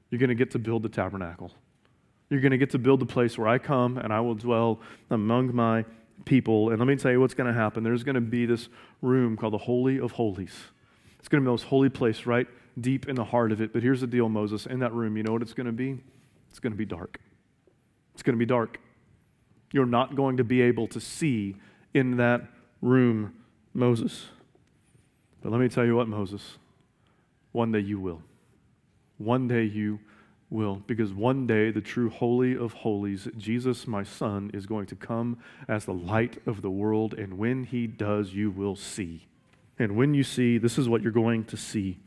you're 0.09 0.19
going 0.19 0.29
to 0.29 0.35
get 0.35 0.51
to 0.51 0.59
build 0.59 0.83
the 0.83 0.89
tabernacle. 0.89 1.51
You're 2.29 2.39
going 2.39 2.51
to 2.51 2.57
get 2.57 2.69
to 2.71 2.79
build 2.79 2.99
the 2.99 3.05
place 3.05 3.37
where 3.37 3.47
I 3.47 3.57
come 3.57 3.97
and 3.97 4.13
I 4.13 4.19
will 4.21 4.35
dwell 4.35 4.79
among 5.09 5.53
my 5.55 5.83
people. 6.25 6.69
And 6.69 6.79
let 6.79 6.87
me 6.87 6.95
tell 6.95 7.11
you 7.11 7.19
what's 7.19 7.33
going 7.33 7.51
to 7.51 7.59
happen. 7.59 7.83
There's 7.83 8.03
going 8.03 8.15
to 8.15 8.21
be 8.21 8.45
this 8.45 8.69
room 9.01 9.35
called 9.35 9.53
the 9.53 9.59
Holy 9.59 9.99
of 9.99 10.11
Holies. 10.11 10.55
It's 11.19 11.27
going 11.27 11.41
to 11.41 11.41
be 11.41 11.45
the 11.45 11.51
most 11.51 11.63
holy 11.63 11.89
place 11.89 12.25
right 12.25 12.47
deep 12.79 13.07
in 13.07 13.15
the 13.15 13.23
heart 13.23 13.51
of 13.51 13.61
it. 13.61 13.73
But 13.73 13.83
here's 13.83 14.01
the 14.01 14.07
deal, 14.07 14.29
Moses. 14.29 14.65
In 14.65 14.79
that 14.79 14.93
room, 14.93 15.17
you 15.17 15.23
know 15.23 15.33
what 15.33 15.41
it's 15.41 15.53
going 15.53 15.67
to 15.67 15.71
be? 15.71 15.99
It's 16.49 16.59
going 16.59 16.73
to 16.73 16.77
be 16.77 16.85
dark. 16.85 17.19
It's 18.13 18.23
going 18.23 18.35
to 18.35 18.39
be 18.39 18.45
dark. 18.45 18.79
You're 19.71 19.85
not 19.85 20.15
going 20.15 20.37
to 20.37 20.43
be 20.43 20.61
able 20.61 20.87
to 20.87 21.01
see 21.01 21.55
in 21.93 22.17
that 22.17 22.41
room, 22.81 23.33
Moses. 23.73 24.27
But 25.41 25.51
let 25.51 25.59
me 25.61 25.69
tell 25.69 25.85
you 25.85 25.95
what, 25.95 26.07
Moses, 26.07 26.57
one 27.51 27.71
day 27.71 27.79
you 27.79 27.99
will. 27.99 28.21
One 29.17 29.47
day 29.47 29.63
you 29.63 29.99
will, 30.49 30.75
because 30.87 31.13
one 31.13 31.47
day 31.47 31.71
the 31.71 31.81
true 31.81 32.09
Holy 32.09 32.55
of 32.55 32.73
Holies, 32.73 33.27
Jesus, 33.37 33.87
my 33.87 34.03
Son, 34.03 34.51
is 34.53 34.65
going 34.65 34.85
to 34.87 34.95
come 34.95 35.37
as 35.67 35.85
the 35.85 35.93
light 35.93 36.41
of 36.45 36.61
the 36.61 36.69
world, 36.69 37.13
and 37.13 37.37
when 37.37 37.63
he 37.63 37.87
does, 37.87 38.33
you 38.33 38.51
will 38.51 38.75
see. 38.75 39.27
And 39.79 39.95
when 39.95 40.13
you 40.13 40.23
see, 40.23 40.57
this 40.57 40.77
is 40.77 40.87
what 40.87 41.01
you're 41.01 41.11
going 41.11 41.45
to 41.45 41.57
see. 41.57 41.97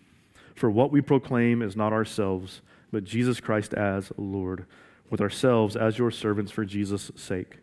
For 0.58 0.68
what 0.68 0.90
we 0.90 1.00
proclaim 1.00 1.62
is 1.62 1.76
not 1.76 1.92
ourselves, 1.92 2.62
but 2.90 3.04
Jesus 3.04 3.38
Christ 3.38 3.72
as 3.74 4.10
Lord, 4.16 4.66
with 5.08 5.20
ourselves 5.20 5.76
as 5.76 5.98
your 5.98 6.10
servants 6.10 6.50
for 6.50 6.64
Jesus' 6.64 7.12
sake. 7.14 7.58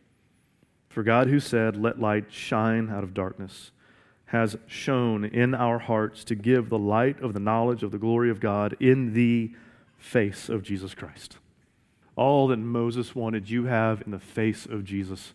For 0.87 1.03
God, 1.03 1.27
who 1.27 1.41
said, 1.41 1.75
Let 1.75 1.99
light 1.99 2.31
shine 2.31 2.89
out 2.89 3.03
of 3.03 3.13
darkness, 3.13 3.71
has 4.27 4.55
shone 4.65 5.25
in 5.25 5.53
our 5.53 5.77
hearts 5.77 6.23
to 6.23 6.35
give 6.35 6.69
the 6.69 6.77
light 6.77 7.19
of 7.19 7.33
the 7.33 7.39
knowledge 7.41 7.83
of 7.83 7.91
the 7.91 7.97
glory 7.97 8.29
of 8.29 8.39
God 8.39 8.77
in 8.79 9.13
the 9.13 9.51
face 9.97 10.47
of 10.47 10.63
Jesus 10.63 10.93
Christ. 10.93 11.37
All 12.15 12.47
that 12.47 12.59
Moses 12.59 13.13
wanted, 13.13 13.49
you 13.49 13.65
have 13.65 14.03
in 14.05 14.11
the 14.11 14.19
face 14.19 14.65
of 14.65 14.85
Jesus. 14.85 15.33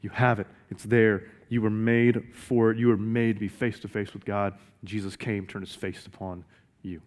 You 0.00 0.10
have 0.10 0.40
it. 0.40 0.48
It's 0.70 0.82
there. 0.82 1.28
You 1.50 1.62
were 1.62 1.70
made 1.70 2.34
for 2.34 2.72
it. 2.72 2.78
You 2.78 2.88
were 2.88 2.96
made 2.96 3.34
to 3.34 3.40
be 3.40 3.46
face 3.46 3.78
to 3.78 3.88
face 3.88 4.12
with 4.12 4.24
God. 4.24 4.54
Jesus 4.82 5.14
came, 5.14 5.46
turned 5.46 5.64
his 5.64 5.76
face 5.76 6.04
upon 6.04 6.44
you. 6.86 7.02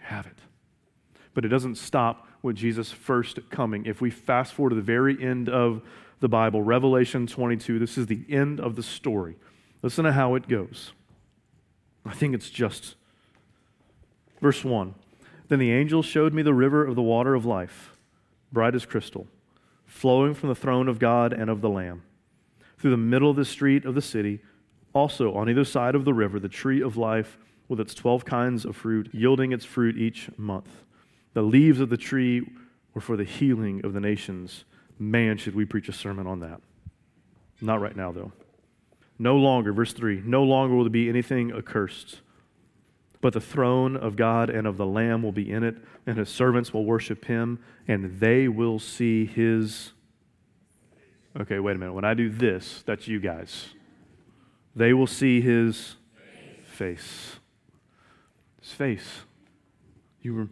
Have 0.00 0.26
it. 0.26 0.38
But 1.34 1.44
it 1.44 1.48
doesn't 1.48 1.76
stop 1.76 2.26
with 2.42 2.56
Jesus' 2.56 2.90
first 2.92 3.50
coming. 3.50 3.86
If 3.86 4.00
we 4.00 4.10
fast 4.10 4.54
forward 4.54 4.70
to 4.70 4.76
the 4.76 4.82
very 4.82 5.22
end 5.22 5.48
of 5.48 5.82
the 6.20 6.28
Bible, 6.28 6.62
Revelation 6.62 7.26
22, 7.26 7.78
this 7.78 7.98
is 7.98 8.06
the 8.06 8.24
end 8.28 8.58
of 8.58 8.76
the 8.76 8.82
story. 8.82 9.36
Listen 9.82 10.04
to 10.04 10.12
how 10.12 10.34
it 10.34 10.48
goes. 10.48 10.92
I 12.04 12.12
think 12.14 12.34
it's 12.34 12.50
just 12.50 12.94
verse 14.40 14.64
1. 14.64 14.94
Then 15.48 15.58
the 15.58 15.72
angel 15.72 16.02
showed 16.02 16.32
me 16.32 16.42
the 16.42 16.54
river 16.54 16.84
of 16.84 16.96
the 16.96 17.02
water 17.02 17.34
of 17.34 17.44
life, 17.44 17.96
bright 18.52 18.74
as 18.74 18.86
crystal, 18.86 19.26
flowing 19.84 20.34
from 20.34 20.48
the 20.48 20.54
throne 20.54 20.88
of 20.88 20.98
God 20.98 21.32
and 21.32 21.50
of 21.50 21.60
the 21.60 21.68
Lamb. 21.68 22.02
through 22.78 22.90
the 22.90 22.96
middle 22.96 23.30
of 23.30 23.36
the 23.36 23.44
street 23.44 23.84
of 23.84 23.94
the 23.94 24.02
city, 24.02 24.40
also 24.92 25.34
on 25.34 25.48
either 25.48 25.64
side 25.64 25.94
of 25.94 26.04
the 26.04 26.14
river, 26.14 26.38
the 26.38 26.48
tree 26.48 26.80
of 26.80 26.96
life 26.96 27.38
with 27.68 27.80
its 27.80 27.94
12 27.94 28.24
kinds 28.24 28.64
of 28.64 28.76
fruit, 28.76 29.08
yielding 29.12 29.52
its 29.52 29.64
fruit 29.64 29.96
each 29.96 30.30
month. 30.36 30.68
The 31.34 31.42
leaves 31.42 31.80
of 31.80 31.90
the 31.90 31.96
tree 31.96 32.48
were 32.94 33.00
for 33.00 33.16
the 33.16 33.24
healing 33.24 33.84
of 33.84 33.92
the 33.92 34.00
nations. 34.00 34.64
Man, 34.98 35.36
should 35.36 35.54
we 35.54 35.64
preach 35.64 35.88
a 35.88 35.92
sermon 35.92 36.26
on 36.26 36.40
that? 36.40 36.60
Not 37.60 37.80
right 37.80 37.96
now, 37.96 38.12
though. 38.12 38.32
No 39.18 39.36
longer, 39.36 39.72
verse 39.72 39.92
3, 39.92 40.22
no 40.24 40.42
longer 40.42 40.74
will 40.74 40.84
there 40.84 40.90
be 40.90 41.08
anything 41.08 41.52
accursed, 41.52 42.20
but 43.20 43.32
the 43.32 43.40
throne 43.40 43.96
of 43.96 44.14
God 44.14 44.50
and 44.50 44.66
of 44.66 44.76
the 44.76 44.86
Lamb 44.86 45.22
will 45.22 45.32
be 45.32 45.50
in 45.50 45.62
it, 45.62 45.76
and 46.06 46.18
his 46.18 46.28
servants 46.28 46.72
will 46.72 46.84
worship 46.84 47.24
him, 47.24 47.58
and 47.88 48.20
they 48.20 48.46
will 48.46 48.78
see 48.78 49.24
his. 49.24 49.92
Okay, 51.38 51.58
wait 51.58 51.76
a 51.76 51.78
minute. 51.78 51.94
When 51.94 52.04
I 52.04 52.14
do 52.14 52.28
this, 52.28 52.82
that's 52.86 53.08
you 53.08 53.18
guys. 53.18 53.68
They 54.74 54.92
will 54.92 55.06
see 55.06 55.40
his 55.40 55.96
face. 56.66 57.36
His 58.66 58.72
face. 58.72 59.20
You 60.22 60.34
were, 60.34 60.48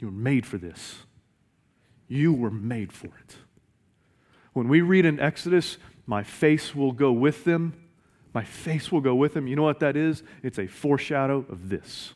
you 0.00 0.08
were 0.08 0.12
made 0.12 0.44
for 0.44 0.58
this. 0.58 0.96
You 2.08 2.34
were 2.34 2.50
made 2.50 2.92
for 2.92 3.06
it. 3.06 3.36
When 4.52 4.68
we 4.68 4.82
read 4.82 5.06
in 5.06 5.18
Exodus, 5.18 5.78
my 6.06 6.22
face 6.22 6.74
will 6.74 6.92
go 6.92 7.10
with 7.10 7.44
them, 7.44 7.72
my 8.34 8.44
face 8.44 8.92
will 8.92 9.00
go 9.00 9.14
with 9.14 9.32
them. 9.32 9.46
You 9.46 9.56
know 9.56 9.62
what 9.62 9.80
that 9.80 9.96
is? 9.96 10.22
It's 10.42 10.58
a 10.58 10.66
foreshadow 10.66 11.46
of 11.48 11.70
this. 11.70 12.12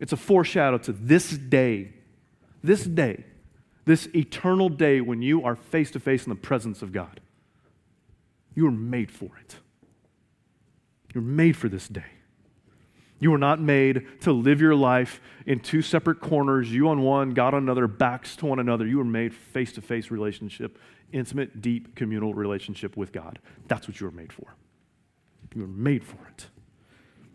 It's 0.00 0.12
a 0.12 0.16
foreshadow 0.16 0.78
to 0.78 0.92
this 0.92 1.30
day, 1.30 1.92
this 2.64 2.84
day, 2.84 3.26
this 3.84 4.08
eternal 4.12 4.70
day 4.70 5.00
when 5.00 5.22
you 5.22 5.44
are 5.44 5.54
face 5.54 5.92
to 5.92 6.00
face 6.00 6.26
in 6.26 6.30
the 6.30 6.36
presence 6.36 6.82
of 6.82 6.90
God. 6.90 7.20
You 8.56 8.64
were 8.64 8.72
made 8.72 9.12
for 9.12 9.30
it. 9.40 9.54
You're 11.14 11.22
made 11.22 11.56
for 11.56 11.68
this 11.68 11.86
day. 11.86 12.17
You 13.20 13.30
were 13.32 13.38
not 13.38 13.60
made 13.60 14.20
to 14.20 14.32
live 14.32 14.60
your 14.60 14.74
life 14.74 15.20
in 15.46 15.60
two 15.60 15.82
separate 15.82 16.20
corners, 16.20 16.72
you 16.72 16.88
on 16.88 17.02
one, 17.02 17.30
God 17.30 17.54
on 17.54 17.62
another, 17.64 17.86
backs 17.88 18.36
to 18.36 18.46
one 18.46 18.58
another. 18.58 18.86
You 18.86 18.98
were 18.98 19.04
made 19.04 19.34
face 19.34 19.72
to 19.72 19.82
face 19.82 20.10
relationship, 20.10 20.78
intimate, 21.12 21.60
deep, 21.60 21.96
communal 21.96 22.32
relationship 22.34 22.96
with 22.96 23.12
God. 23.12 23.40
That's 23.66 23.88
what 23.88 24.00
you 24.00 24.06
were 24.06 24.12
made 24.12 24.32
for. 24.32 24.54
You 25.54 25.62
were 25.62 25.68
made 25.68 26.04
for 26.04 26.18
it. 26.28 26.46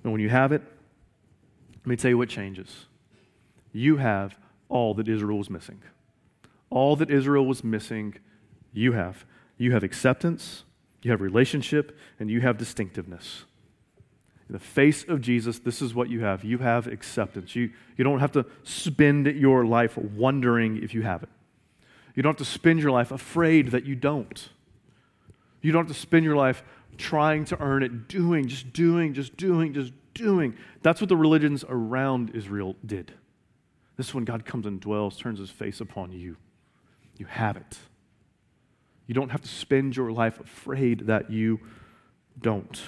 And 0.04 0.12
when 0.12 0.22
you 0.22 0.30
have 0.30 0.52
it, 0.52 0.62
let 1.72 1.88
me 1.88 1.96
tell 1.96 2.10
you 2.10 2.18
what 2.18 2.30
changes. 2.30 2.86
You 3.74 3.98
have 3.98 4.38
all 4.70 4.94
that 4.94 5.08
Israel 5.08 5.38
was 5.38 5.50
missing. 5.50 5.82
All 6.70 6.96
that 6.96 7.10
Israel 7.10 7.46
was 7.46 7.64
missing, 7.64 8.16
you 8.72 8.94
have. 8.94 9.26
You 9.58 9.74
have 9.74 9.84
acceptance, 9.84 10.64
you 11.02 11.12
have 11.12 11.22
relationship, 11.22 11.98
and 12.20 12.30
you 12.30 12.42
have 12.42 12.58
distinctiveness. 12.58 13.46
The 14.54 14.60
face 14.60 15.04
of 15.06 15.20
Jesus, 15.20 15.58
this 15.58 15.82
is 15.82 15.96
what 15.96 16.12
you 16.12 16.20
have. 16.20 16.44
You 16.44 16.60
have 16.60 16.86
acceptance. 16.86 17.56
You, 17.56 17.72
you 17.98 18.04
don't 18.04 18.20
have 18.20 18.34
to 18.34 18.46
spend 18.62 19.26
your 19.26 19.66
life 19.66 19.98
wondering 19.98 20.84
if 20.84 20.94
you 20.94 21.02
have 21.02 21.24
it. 21.24 21.30
You 22.14 22.22
don't 22.22 22.34
have 22.34 22.48
to 22.48 22.54
spend 22.54 22.80
your 22.80 22.92
life 22.92 23.12
afraid 23.12 23.72
that 23.72 23.84
you 23.84 23.96
don't. 23.96 24.50
You 25.64 25.72
don't 25.72 25.88
have 25.88 25.96
to 25.96 26.00
spend 26.00 26.24
your 26.24 26.36
life 26.36 26.62
trying 27.00 27.46
to 27.46 27.60
earn 27.60 27.82
it, 27.82 28.08
doing, 28.08 28.48
just 28.48 28.72
doing, 28.74 29.16
just 29.16 29.36
doing, 29.38 29.74
just 29.74 29.92
doing. 30.14 30.56
That's 30.84 31.02
what 31.02 31.10
the 31.10 31.18
religions 31.18 31.66
around 31.68 32.36
Israel 32.36 32.76
did. 32.86 33.12
This 33.98 34.10
is 34.10 34.14
when 34.14 34.24
God 34.24 34.46
comes 34.46 34.68
and 34.68 34.80
dwells, 34.80 35.18
turns 35.18 35.40
his 35.40 35.50
face 35.50 35.82
upon 35.82 36.12
you. 36.12 36.38
You 37.18 37.26
have 37.26 37.58
it. 37.58 37.80
You 39.08 39.16
don't 39.16 39.30
have 39.30 39.42
to 39.42 39.50
spend 39.50 39.98
your 39.98 40.12
life 40.12 40.40
afraid 40.40 41.08
that 41.08 41.32
you 41.32 41.60
don't. 42.40 42.80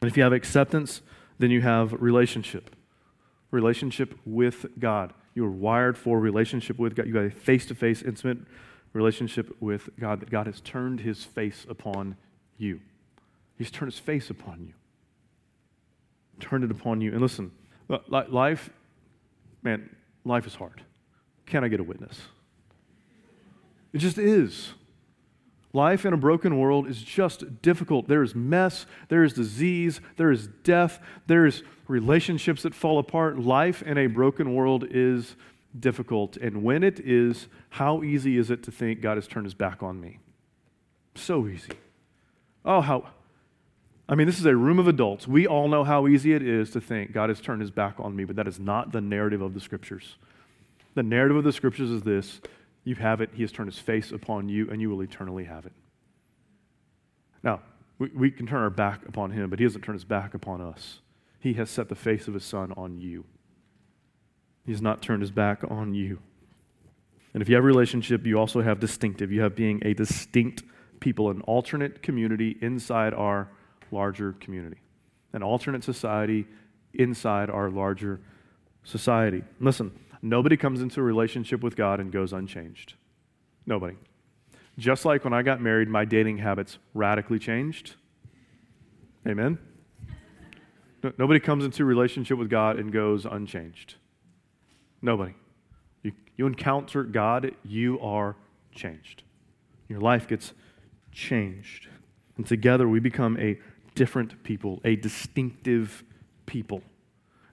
And 0.00 0.10
if 0.10 0.16
you 0.16 0.22
have 0.22 0.32
acceptance, 0.32 1.00
then 1.38 1.50
you 1.50 1.62
have 1.62 1.92
relationship. 1.94 2.74
Relationship 3.50 4.18
with 4.24 4.66
God. 4.78 5.12
You 5.34 5.44
are 5.44 5.50
wired 5.50 5.96
for 5.98 6.18
relationship 6.18 6.78
with 6.78 6.94
God. 6.94 7.06
You 7.06 7.12
got 7.12 7.24
a 7.24 7.30
face 7.30 7.66
to 7.66 7.74
face, 7.74 8.02
intimate 8.02 8.38
relationship 8.92 9.54
with 9.60 9.90
God, 10.00 10.20
that 10.20 10.30
God 10.30 10.46
has 10.46 10.60
turned 10.60 11.00
his 11.00 11.24
face 11.24 11.66
upon 11.68 12.16
you. 12.56 12.80
He's 13.58 13.70
turned 13.70 13.92
his 13.92 13.98
face 13.98 14.30
upon 14.30 14.62
you. 14.62 14.72
Turned 16.40 16.64
it 16.64 16.70
upon 16.70 17.00
you. 17.00 17.12
And 17.12 17.20
listen, 17.20 17.50
life, 18.08 18.70
man, 19.62 19.94
life 20.24 20.46
is 20.46 20.54
hard. 20.54 20.82
Can 21.46 21.64
I 21.64 21.68
get 21.68 21.80
a 21.80 21.84
witness? 21.84 22.20
It 23.92 23.98
just 23.98 24.18
is. 24.18 24.72
Life 25.76 26.06
in 26.06 26.14
a 26.14 26.16
broken 26.16 26.58
world 26.58 26.88
is 26.88 27.02
just 27.02 27.60
difficult. 27.60 28.08
There 28.08 28.22
is 28.22 28.34
mess, 28.34 28.86
there 29.10 29.22
is 29.22 29.34
disease, 29.34 30.00
there 30.16 30.30
is 30.30 30.46
death, 30.64 30.98
there 31.26 31.44
is 31.44 31.62
relationships 31.86 32.62
that 32.62 32.74
fall 32.74 32.98
apart. 32.98 33.38
Life 33.38 33.82
in 33.82 33.98
a 33.98 34.06
broken 34.06 34.54
world 34.54 34.86
is 34.90 35.36
difficult. 35.78 36.38
And 36.38 36.62
when 36.62 36.82
it 36.82 36.98
is, 36.98 37.48
how 37.68 38.02
easy 38.02 38.38
is 38.38 38.50
it 38.50 38.62
to 38.62 38.70
think 38.70 39.02
God 39.02 39.18
has 39.18 39.28
turned 39.28 39.44
his 39.44 39.52
back 39.52 39.82
on 39.82 40.00
me? 40.00 40.18
So 41.14 41.46
easy. 41.46 41.72
Oh, 42.64 42.80
how. 42.80 43.10
I 44.08 44.14
mean, 44.14 44.26
this 44.26 44.38
is 44.38 44.46
a 44.46 44.56
room 44.56 44.78
of 44.78 44.88
adults. 44.88 45.28
We 45.28 45.46
all 45.46 45.68
know 45.68 45.84
how 45.84 46.06
easy 46.06 46.32
it 46.32 46.40
is 46.40 46.70
to 46.70 46.80
think 46.80 47.12
God 47.12 47.28
has 47.28 47.38
turned 47.38 47.60
his 47.60 47.70
back 47.70 47.96
on 47.98 48.16
me, 48.16 48.24
but 48.24 48.36
that 48.36 48.48
is 48.48 48.58
not 48.58 48.92
the 48.92 49.02
narrative 49.02 49.42
of 49.42 49.52
the 49.52 49.60
scriptures. 49.60 50.16
The 50.94 51.02
narrative 51.02 51.36
of 51.36 51.44
the 51.44 51.52
scriptures 51.52 51.90
is 51.90 52.00
this 52.00 52.40
you 52.86 52.94
have 52.94 53.20
it. 53.20 53.30
He 53.34 53.42
has 53.42 53.50
turned 53.50 53.68
his 53.68 53.80
face 53.80 54.12
upon 54.12 54.48
you, 54.48 54.70
and 54.70 54.80
you 54.80 54.88
will 54.88 55.02
eternally 55.02 55.44
have 55.44 55.66
it. 55.66 55.72
Now, 57.42 57.60
we, 57.98 58.08
we 58.14 58.30
can 58.30 58.46
turn 58.46 58.62
our 58.62 58.70
back 58.70 59.06
upon 59.08 59.32
him, 59.32 59.50
but 59.50 59.58
he 59.58 59.64
doesn't 59.64 59.82
turn 59.82 59.96
his 59.96 60.04
back 60.04 60.34
upon 60.34 60.60
us. 60.60 61.00
He 61.40 61.54
has 61.54 61.68
set 61.68 61.88
the 61.88 61.96
face 61.96 62.28
of 62.28 62.34
his 62.34 62.44
son 62.44 62.72
on 62.76 63.00
you. 63.00 63.24
He 64.64 64.70
has 64.70 64.80
not 64.80 65.02
turned 65.02 65.22
his 65.22 65.32
back 65.32 65.62
on 65.68 65.94
you. 65.94 66.20
And 67.34 67.42
if 67.42 67.48
you 67.48 67.56
have 67.56 67.64
a 67.64 67.66
relationship, 67.66 68.24
you 68.24 68.38
also 68.38 68.62
have 68.62 68.78
distinctive. 68.78 69.32
You 69.32 69.42
have 69.42 69.56
being 69.56 69.82
a 69.84 69.92
distinct 69.92 70.62
people, 71.00 71.28
an 71.28 71.40
alternate 71.42 72.02
community 72.02 72.56
inside 72.62 73.14
our 73.14 73.48
larger 73.90 74.32
community, 74.34 74.78
an 75.32 75.42
alternate 75.42 75.82
society 75.82 76.46
inside 76.94 77.50
our 77.50 77.68
larger 77.68 78.20
society. 78.84 79.42
Listen, 79.58 79.90
Nobody 80.22 80.56
comes 80.56 80.80
into 80.80 81.00
a 81.00 81.02
relationship 81.02 81.62
with 81.62 81.76
God 81.76 82.00
and 82.00 82.12
goes 82.12 82.32
unchanged. 82.32 82.94
Nobody. 83.66 83.96
Just 84.78 85.04
like 85.04 85.24
when 85.24 85.32
I 85.32 85.42
got 85.42 85.60
married, 85.60 85.88
my 85.88 86.04
dating 86.04 86.38
habits 86.38 86.78
radically 86.94 87.38
changed. 87.38 87.94
Amen? 89.26 89.58
Nobody 91.18 91.40
comes 91.40 91.64
into 91.64 91.82
a 91.82 91.86
relationship 91.86 92.38
with 92.38 92.50
God 92.50 92.78
and 92.78 92.92
goes 92.92 93.24
unchanged. 93.24 93.94
Nobody. 95.02 95.34
You, 96.02 96.12
you 96.36 96.46
encounter 96.46 97.04
God, 97.04 97.52
you 97.64 98.00
are 98.00 98.36
changed. 98.74 99.22
Your 99.88 100.00
life 100.00 100.26
gets 100.26 100.52
changed. 101.12 101.88
And 102.36 102.46
together 102.46 102.88
we 102.88 103.00
become 103.00 103.38
a 103.38 103.58
different 103.94 104.42
people, 104.42 104.80
a 104.84 104.96
distinctive 104.96 106.04
people. 106.44 106.82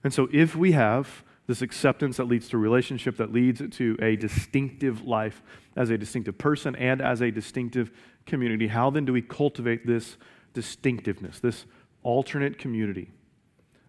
And 0.02 0.12
so 0.12 0.28
if 0.32 0.54
we 0.54 0.72
have 0.72 1.23
this 1.46 1.62
acceptance 1.62 2.16
that 2.16 2.24
leads 2.24 2.48
to 2.48 2.58
relationship, 2.58 3.16
that 3.18 3.32
leads 3.32 3.62
to 3.76 3.96
a 4.00 4.16
distinctive 4.16 5.02
life 5.02 5.42
as 5.76 5.90
a 5.90 5.98
distinctive 5.98 6.38
person 6.38 6.74
and 6.76 7.02
as 7.02 7.20
a 7.20 7.30
distinctive 7.30 7.90
community. 8.24 8.68
How 8.68 8.90
then 8.90 9.04
do 9.04 9.12
we 9.12 9.22
cultivate 9.22 9.86
this 9.86 10.16
distinctiveness, 10.54 11.40
this 11.40 11.66
alternate 12.02 12.58
community? 12.58 13.10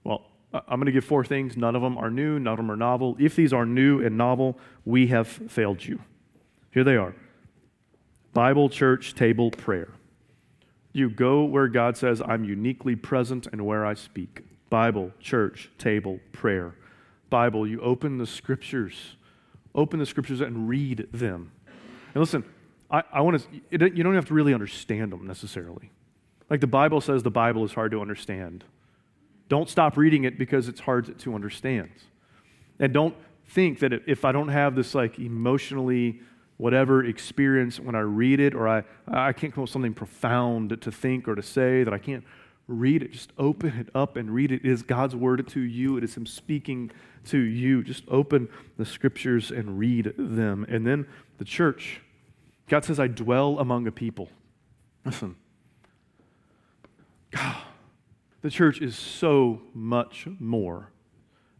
Well, 0.03 0.25
I'm 0.53 0.79
going 0.79 0.85
to 0.85 0.91
give 0.91 1.05
four 1.05 1.23
things. 1.23 1.55
None 1.55 1.75
of 1.75 1.81
them 1.81 1.97
are 1.97 2.09
new, 2.09 2.39
none 2.39 2.53
of 2.53 2.57
them 2.57 2.71
are 2.71 2.75
novel. 2.75 3.15
If 3.19 3.35
these 3.35 3.53
are 3.53 3.65
new 3.65 4.03
and 4.03 4.17
novel, 4.17 4.57
we 4.83 5.07
have 5.07 5.27
failed 5.27 5.83
you. 5.83 5.99
Here 6.71 6.83
they 6.83 6.97
are 6.97 7.15
Bible, 8.33 8.69
church, 8.69 9.15
table, 9.15 9.49
prayer. 9.51 9.93
You 10.91 11.09
go 11.09 11.43
where 11.43 11.67
God 11.67 11.97
says, 11.97 12.21
I'm 12.25 12.45
uniquely 12.45 12.95
present 12.95 13.47
and 13.51 13.65
where 13.65 13.85
I 13.85 13.93
speak. 13.93 14.43
Bible, 14.69 15.11
church, 15.19 15.69
table, 15.77 16.19
prayer. 16.31 16.75
Bible, 17.29 17.67
you 17.67 17.81
open 17.81 18.17
the 18.17 18.27
scriptures, 18.27 19.15
open 19.73 19.99
the 19.99 20.05
scriptures 20.05 20.41
and 20.41 20.69
read 20.69 21.07
them. 21.11 21.51
And 22.13 22.21
listen, 22.21 22.43
I, 22.89 23.03
I 23.11 23.21
want 23.21 23.41
to, 23.41 23.61
you 23.71 24.03
don't 24.03 24.15
have 24.15 24.25
to 24.25 24.33
really 24.33 24.53
understand 24.53 25.11
them 25.11 25.27
necessarily. 25.27 25.91
Like 26.49 26.61
the 26.61 26.67
Bible 26.67 27.01
says, 27.01 27.23
the 27.23 27.31
Bible 27.31 27.65
is 27.65 27.73
hard 27.73 27.91
to 27.91 28.01
understand. 28.01 28.63
Don't 29.49 29.69
stop 29.69 29.97
reading 29.97 30.23
it 30.23 30.37
because 30.37 30.67
it's 30.67 30.79
hard 30.79 31.17
to 31.19 31.35
understand. 31.35 31.89
And 32.79 32.93
don't 32.93 33.15
think 33.47 33.79
that 33.79 33.93
if 34.07 34.25
I 34.25 34.31
don't 34.31 34.49
have 34.49 34.75
this 34.75 34.95
like 34.95 35.19
emotionally 35.19 36.21
whatever 36.57 37.03
experience 37.03 37.79
when 37.79 37.95
I 37.95 37.99
read 37.99 38.39
it 38.39 38.55
or 38.55 38.67
I, 38.67 38.83
I 39.07 39.33
can't 39.33 39.53
come 39.53 39.61
up 39.61 39.65
with 39.65 39.71
something 39.71 39.93
profound 39.93 40.81
to 40.81 40.91
think 40.91 41.27
or 41.27 41.35
to 41.35 41.43
say 41.43 41.83
that 41.83 41.93
I 41.93 41.97
can't 41.97 42.23
read 42.67 43.03
it. 43.03 43.11
Just 43.11 43.31
open 43.37 43.77
it 43.79 43.89
up 43.93 44.15
and 44.15 44.31
read 44.31 44.51
it. 44.51 44.65
It 44.65 44.71
is 44.71 44.81
God's 44.81 45.15
word 45.15 45.47
to 45.49 45.59
you. 45.59 45.97
It 45.97 46.03
is 46.03 46.15
Him 46.15 46.25
speaking 46.25 46.91
to 47.25 47.37
you. 47.37 47.83
Just 47.83 48.03
open 48.07 48.49
the 48.77 48.85
scriptures 48.85 49.51
and 49.51 49.77
read 49.77 50.13
them. 50.17 50.65
And 50.67 50.85
then 50.85 51.07
the 51.37 51.45
church. 51.45 52.01
God 52.67 52.83
says, 52.83 52.99
I 52.99 53.07
dwell 53.07 53.59
among 53.59 53.85
a 53.87 53.91
people. 53.91 54.29
Listen, 55.05 55.35
God, 57.31 57.57
the 58.41 58.49
church 58.49 58.81
is 58.81 58.97
so 58.97 59.61
much 59.73 60.27
more 60.39 60.89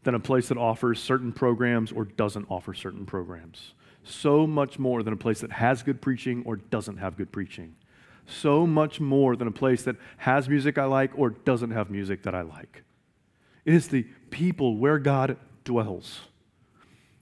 than 0.04 0.16
a 0.16 0.20
place 0.20 0.48
that 0.48 0.58
offers 0.58 1.02
certain 1.02 1.32
programs 1.32 1.92
or 1.92 2.06
doesn't 2.06 2.48
offer 2.50 2.74
certain 2.74 3.06
programs. 3.06 3.74
So 4.04 4.46
much 4.48 4.80
more 4.80 5.04
than 5.04 5.14
a 5.14 5.18
place 5.18 5.42
that 5.42 5.52
has 5.52 5.84
good 5.84 6.02
preaching 6.02 6.44
or 6.46 6.56
doesn't 6.56 6.98
have 6.98 7.18
good 7.18 7.32
preaching. 7.32 7.76
So 8.28 8.66
much 8.66 9.00
more 9.00 9.36
than 9.36 9.48
a 9.48 9.52
place 9.52 9.84
that 9.84 9.96
has 10.18 10.50
music 10.50 10.78
I 10.78 10.86
like 10.86 11.12
or 11.16 11.30
doesn't 11.30 11.72
have 11.72 11.90
music 11.90 12.24
that 12.24 12.34
I 12.34 12.42
like. 12.42 12.84
It 13.66 13.74
is 13.74 13.88
the 13.88 14.04
people 14.30 14.78
where 14.78 15.00
God 15.00 15.38
dwells. 15.64 16.22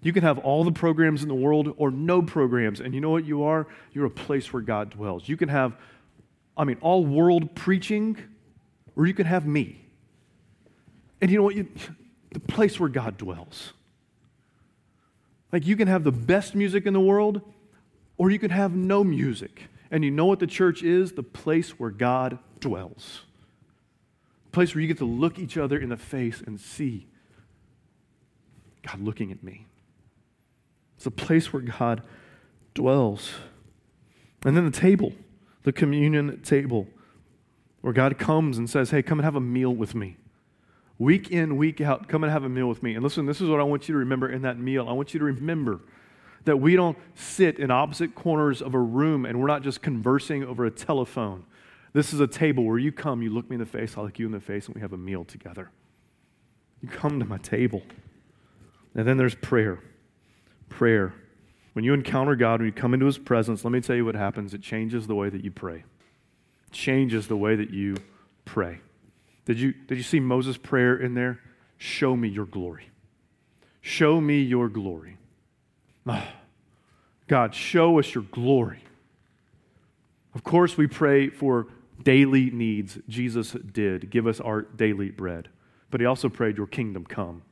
You 0.01 0.11
can 0.11 0.23
have 0.23 0.37
all 0.39 0.63
the 0.63 0.71
programs 0.71 1.23
in 1.23 1.29
the 1.29 1.35
world 1.35 1.73
or 1.77 1.89
no 1.89 2.21
programs. 2.21 2.81
And 2.81 2.93
you 2.93 2.99
know 2.99 3.09
what 3.09 3.25
you 3.25 3.43
are? 3.43 3.67
You're 3.93 4.05
a 4.05 4.09
place 4.09 4.51
where 4.51 4.61
God 4.61 4.89
dwells. 4.89 5.29
You 5.29 5.37
can 5.37 5.49
have, 5.49 5.77
I 6.57 6.65
mean, 6.65 6.77
all 6.81 7.05
world 7.05 7.55
preaching, 7.55 8.17
or 8.97 9.07
you 9.07 9.13
can 9.13 9.25
have 9.25 9.45
me. 9.45 9.79
And 11.21 11.31
you 11.31 11.37
know 11.37 11.43
what? 11.43 11.55
You, 11.55 11.69
the 12.31 12.41
place 12.41 12.79
where 12.79 12.89
God 12.89 13.17
dwells. 13.17 13.71
Like 15.53 15.65
you 15.65 15.77
can 15.77 15.87
have 15.87 16.03
the 16.03 16.11
best 16.11 16.53
music 16.53 16.85
in 16.85 16.93
the 16.93 16.99
world, 16.99 17.41
or 18.17 18.29
you 18.29 18.39
can 18.39 18.49
have 18.49 18.73
no 18.75 19.03
music. 19.03 19.69
And 19.93 20.03
you 20.03 20.09
know 20.09 20.25
what 20.25 20.39
the 20.39 20.47
church 20.47 20.81
is? 20.81 21.11
The 21.11 21.21
place 21.21 21.79
where 21.79 21.91
God 21.91 22.39
dwells. 22.59 23.21
The 24.45 24.51
place 24.51 24.73
where 24.73 24.81
you 24.81 24.87
get 24.87 24.97
to 24.97 25.05
look 25.05 25.37
each 25.37 25.55
other 25.55 25.77
in 25.77 25.89
the 25.89 25.97
face 25.97 26.41
and 26.41 26.59
see 26.59 27.05
God 28.81 28.99
looking 28.99 29.31
at 29.31 29.43
me. 29.43 29.67
It's 30.97 31.05
a 31.05 31.11
place 31.11 31.53
where 31.53 31.61
God 31.61 32.01
dwells. 32.73 33.33
And 34.43 34.57
then 34.57 34.65
the 34.65 34.71
table, 34.71 35.13
the 35.61 35.71
communion 35.71 36.41
table, 36.41 36.87
where 37.81 37.93
God 37.93 38.17
comes 38.17 38.57
and 38.57 38.67
says, 38.67 38.89
Hey, 38.89 39.03
come 39.03 39.19
and 39.19 39.25
have 39.25 39.35
a 39.35 39.41
meal 39.41 39.75
with 39.75 39.93
me. 39.93 40.17
Week 40.97 41.29
in, 41.29 41.55
week 41.55 41.81
out, 41.81 42.07
come 42.07 42.23
and 42.23 42.33
have 42.33 42.43
a 42.43 42.49
meal 42.49 42.67
with 42.67 42.81
me. 42.81 42.95
And 42.95 43.03
listen, 43.03 43.27
this 43.27 43.41
is 43.41 43.47
what 43.47 43.59
I 43.59 43.63
want 43.63 43.87
you 43.87 43.93
to 43.93 43.99
remember 43.99 44.27
in 44.27 44.41
that 44.41 44.57
meal. 44.57 44.89
I 44.89 44.93
want 44.93 45.13
you 45.13 45.19
to 45.19 45.25
remember 45.25 45.81
that 46.45 46.57
we 46.57 46.75
don't 46.75 46.97
sit 47.15 47.59
in 47.59 47.71
opposite 47.71 48.15
corners 48.15 48.61
of 48.61 48.73
a 48.73 48.79
room 48.79 49.25
and 49.25 49.39
we're 49.39 49.47
not 49.47 49.63
just 49.63 49.81
conversing 49.81 50.43
over 50.43 50.65
a 50.65 50.71
telephone. 50.71 51.45
This 51.93 52.13
is 52.13 52.19
a 52.19 52.27
table 52.27 52.65
where 52.65 52.79
you 52.79 52.91
come, 52.91 53.21
you 53.21 53.29
look 53.29 53.49
me 53.49 53.55
in 53.55 53.59
the 53.59 53.65
face, 53.65 53.97
I 53.97 54.01
look 54.01 54.19
you 54.19 54.25
in 54.25 54.31
the 54.31 54.39
face, 54.39 54.65
and 54.65 54.75
we 54.75 54.81
have 54.81 54.93
a 54.93 54.97
meal 54.97 55.23
together. 55.23 55.69
You 56.81 56.89
come 56.89 57.19
to 57.19 57.25
my 57.25 57.37
table. 57.37 57.83
And 58.95 59.07
then 59.07 59.17
there's 59.17 59.35
prayer 59.35 59.79
prayer. 60.73 61.13
When 61.73 61.85
you 61.85 61.93
encounter 61.93 62.35
God, 62.35 62.59
when 62.59 62.67
you 62.67 62.73
come 62.73 62.93
into 62.93 63.05
His 63.05 63.17
presence, 63.17 63.63
let 63.63 63.71
me 63.71 63.81
tell 63.81 63.95
you 63.95 64.05
what 64.05 64.15
happens. 64.15 64.53
It 64.53 64.61
changes 64.61 65.07
the 65.07 65.15
way 65.15 65.29
that 65.29 65.43
you 65.43 65.51
pray. 65.51 65.83
It 66.67 66.73
changes 66.73 67.27
the 67.27 67.37
way 67.37 67.55
that 67.55 67.69
you 67.69 67.95
pray. 68.45 68.81
Did 69.45 69.59
you, 69.59 69.73
did 69.73 69.97
you 69.97 70.03
see 70.03 70.19
Moses' 70.19 70.57
prayer 70.57 70.95
in 70.95 71.13
there? 71.13 71.39
Show 71.77 72.15
me 72.15 72.27
your 72.27 72.45
glory. 72.45 72.89
Show 73.81 74.21
me 74.21 74.41
your 74.41 74.69
glory. 74.69 75.17
God, 77.27 77.55
show 77.55 77.99
us 77.99 78.13
your 78.13 78.23
glory. 78.31 78.83
Of 80.35 80.43
course, 80.43 80.77
we 80.77 80.87
pray 80.87 81.29
for 81.29 81.67
daily 82.01 82.49
needs. 82.49 82.97
Jesus 83.07 83.51
did. 83.51 84.09
Give 84.09 84.27
us 84.27 84.39
our 84.39 84.63
daily 84.63 85.09
bread. 85.09 85.49
But 85.91 86.01
he 86.01 86.05
also 86.05 86.29
prayed, 86.29 86.57
Your 86.57 86.67
kingdom 86.67 87.05
come. 87.05 87.43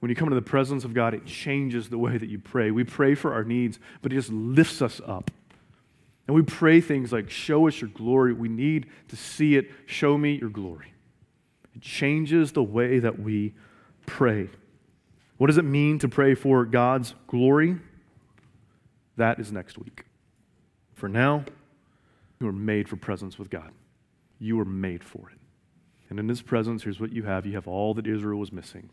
When 0.00 0.10
you 0.10 0.14
come 0.14 0.28
into 0.28 0.36
the 0.36 0.42
presence 0.42 0.84
of 0.84 0.94
God, 0.94 1.14
it 1.14 1.26
changes 1.26 1.88
the 1.88 1.98
way 1.98 2.16
that 2.16 2.28
you 2.28 2.38
pray. 2.38 2.70
We 2.70 2.84
pray 2.84 3.16
for 3.16 3.34
our 3.34 3.42
needs, 3.42 3.80
but 4.00 4.12
it 4.12 4.16
just 4.16 4.30
lifts 4.30 4.80
us 4.80 5.00
up. 5.04 5.32
And 6.28 6.36
we 6.36 6.42
pray 6.42 6.80
things 6.80 7.10
like, 7.10 7.30
Show 7.30 7.66
us 7.66 7.80
your 7.80 7.90
glory. 7.90 8.32
We 8.32 8.48
need 8.48 8.86
to 9.08 9.16
see 9.16 9.56
it. 9.56 9.70
Show 9.86 10.16
me 10.16 10.38
your 10.38 10.50
glory. 10.50 10.92
It 11.74 11.82
changes 11.82 12.52
the 12.52 12.62
way 12.62 13.00
that 13.00 13.18
we 13.18 13.54
pray. 14.06 14.48
What 15.38 15.46
does 15.46 15.58
it 15.58 15.64
mean 15.64 15.98
to 16.00 16.08
pray 16.08 16.34
for 16.34 16.64
God's 16.64 17.14
glory? 17.26 17.76
That 19.16 19.38
is 19.38 19.50
next 19.50 19.78
week. 19.78 20.04
For 20.94 21.08
now, 21.08 21.44
you 22.40 22.48
are 22.48 22.52
made 22.52 22.88
for 22.88 22.96
presence 22.96 23.38
with 23.38 23.50
God. 23.50 23.72
You 24.38 24.60
are 24.60 24.64
made 24.64 25.02
for 25.02 25.30
it. 25.30 25.38
And 26.10 26.18
in 26.18 26.28
His 26.28 26.42
presence, 26.42 26.82
here's 26.82 27.00
what 27.00 27.12
you 27.12 27.24
have 27.24 27.46
you 27.46 27.54
have 27.54 27.68
all 27.68 27.94
that 27.94 28.06
Israel 28.06 28.40
was 28.40 28.52
missing 28.52 28.90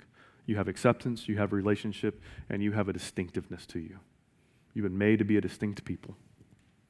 you 0.48 0.58
have 0.58 0.68
acceptance, 0.68 1.28
you 1.28 1.38
have 1.38 1.52
relationship, 1.52 2.22
and 2.50 2.62
you 2.62 2.72
have 2.72 2.88
a 2.88 2.94
distinctiveness 2.94 3.66
to 3.68 3.80
you. 3.80 4.00
You've 4.74 4.84
been 4.84 4.98
made 4.98 5.20
to 5.20 5.26
be 5.26 5.38
a 5.38 5.42
distinct 5.42 5.84
people, 5.86 6.16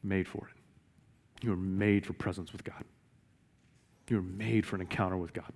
made 0.04 0.28
for 0.28 0.50
it. 0.50 1.46
You 1.46 1.54
are 1.54 1.58
made 1.58 2.06
for 2.06 2.14
presence 2.14 2.52
with 2.52 2.64
God. 2.64 2.84
You 4.10 4.18
are 4.18 4.24
made 4.24 4.66
for 4.66 4.76
an 4.76 4.82
encounter 4.82 5.18
with 5.18 5.34
God. 5.34 5.52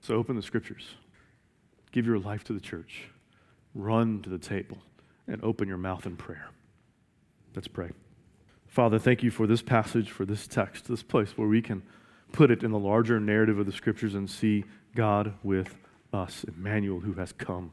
So 0.00 0.16
open 0.16 0.36
the 0.36 0.42
scriptures, 0.42 0.96
give 1.94 2.06
your 2.06 2.18
life 2.18 2.42
to 2.42 2.52
the 2.52 2.60
church, 2.60 3.04
run 3.72 4.20
to 4.20 4.28
the 4.28 4.36
table, 4.36 4.78
and 5.28 5.40
open 5.44 5.68
your 5.68 5.78
mouth 5.78 6.04
in 6.06 6.16
prayer. 6.16 6.48
Let's 7.54 7.68
pray. 7.68 7.90
Father, 8.66 8.98
thank 8.98 9.22
you 9.22 9.30
for 9.30 9.46
this 9.46 9.62
passage, 9.62 10.10
for 10.10 10.24
this 10.24 10.48
text, 10.48 10.88
this 10.88 11.04
place 11.04 11.38
where 11.38 11.46
we 11.46 11.62
can 11.62 11.84
put 12.32 12.50
it 12.50 12.64
in 12.64 12.72
the 12.72 12.78
larger 12.80 13.20
narrative 13.20 13.60
of 13.60 13.66
the 13.66 13.72
scriptures 13.72 14.16
and 14.16 14.28
see 14.28 14.64
God 14.96 15.34
with 15.44 15.76
us, 16.12 16.44
Emmanuel, 16.48 16.98
who 16.98 17.12
has 17.12 17.30
come, 17.30 17.70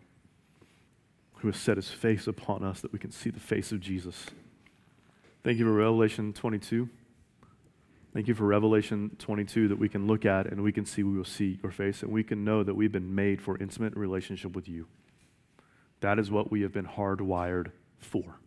who 1.37 1.47
has 1.47 1.57
set 1.57 1.77
his 1.77 1.89
face 1.89 2.27
upon 2.27 2.63
us 2.63 2.79
that 2.81 2.93
we 2.93 2.99
can 2.99 3.09
see 3.09 3.31
the 3.31 3.39
face 3.39 3.71
of 3.71 3.79
Jesus. 3.79 4.27
Thank 5.43 5.57
you 5.57 5.65
for 5.65 5.73
Revelation 5.73 6.31
22. 6.31 6.87
Thank 8.13 8.27
you 8.27 8.35
for 8.35 8.45
Revelation 8.45 9.15
22 9.19 9.69
that 9.69 9.79
we 9.79 9.87
can 9.87 10.05
look 10.05 10.25
at 10.25 10.47
and 10.47 10.61
we 10.61 10.73
can 10.73 10.85
see, 10.85 11.01
we 11.01 11.15
will 11.15 11.23
see 11.23 11.59
your 11.63 11.71
face, 11.71 12.03
and 12.03 12.11
we 12.11 12.23
can 12.23 12.43
know 12.43 12.61
that 12.61 12.75
we've 12.75 12.91
been 12.91 13.15
made 13.15 13.41
for 13.41 13.57
intimate 13.57 13.95
relationship 13.95 14.53
with 14.53 14.67
you. 14.67 14.87
That 16.01 16.19
is 16.19 16.29
what 16.29 16.51
we 16.51 16.61
have 16.61 16.73
been 16.73 16.85
hardwired 16.85 17.71
for. 17.99 18.39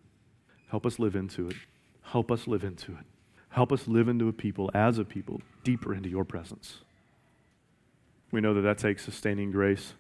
Help 0.69 0.85
us 0.85 0.99
live 0.99 1.17
into 1.17 1.49
it. 1.49 1.57
Help 2.03 2.31
us 2.31 2.47
live 2.47 2.63
into 2.63 2.93
it. 2.93 3.07
Help 3.49 3.73
us 3.73 3.89
live 3.89 4.09
into 4.09 4.29
a 4.29 4.33
people, 4.33 4.71
as 4.75 4.99
a 4.99 5.05
people, 5.05 5.41
deeper 5.63 5.95
into 5.95 6.09
your 6.11 6.25
presence. 6.25 6.81
We 8.33 8.41
know 8.41 8.53
that 8.53 8.63
that 8.63 8.79
takes 8.79 9.05
sustaining 9.05 9.51
grace, 9.51 9.95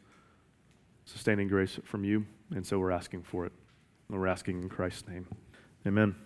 sustaining 1.05 1.49
grace 1.49 1.79
from 1.85 2.05
you, 2.05 2.27
and 2.51 2.67
so 2.67 2.79
we're 2.79 2.91
asking 2.91 3.23
for 3.23 3.47
it. 3.47 3.53
We're 4.11 4.27
asking 4.27 4.63
in 4.63 4.69
Christ's 4.69 5.09
name. 5.09 5.27
Amen. 5.87 6.17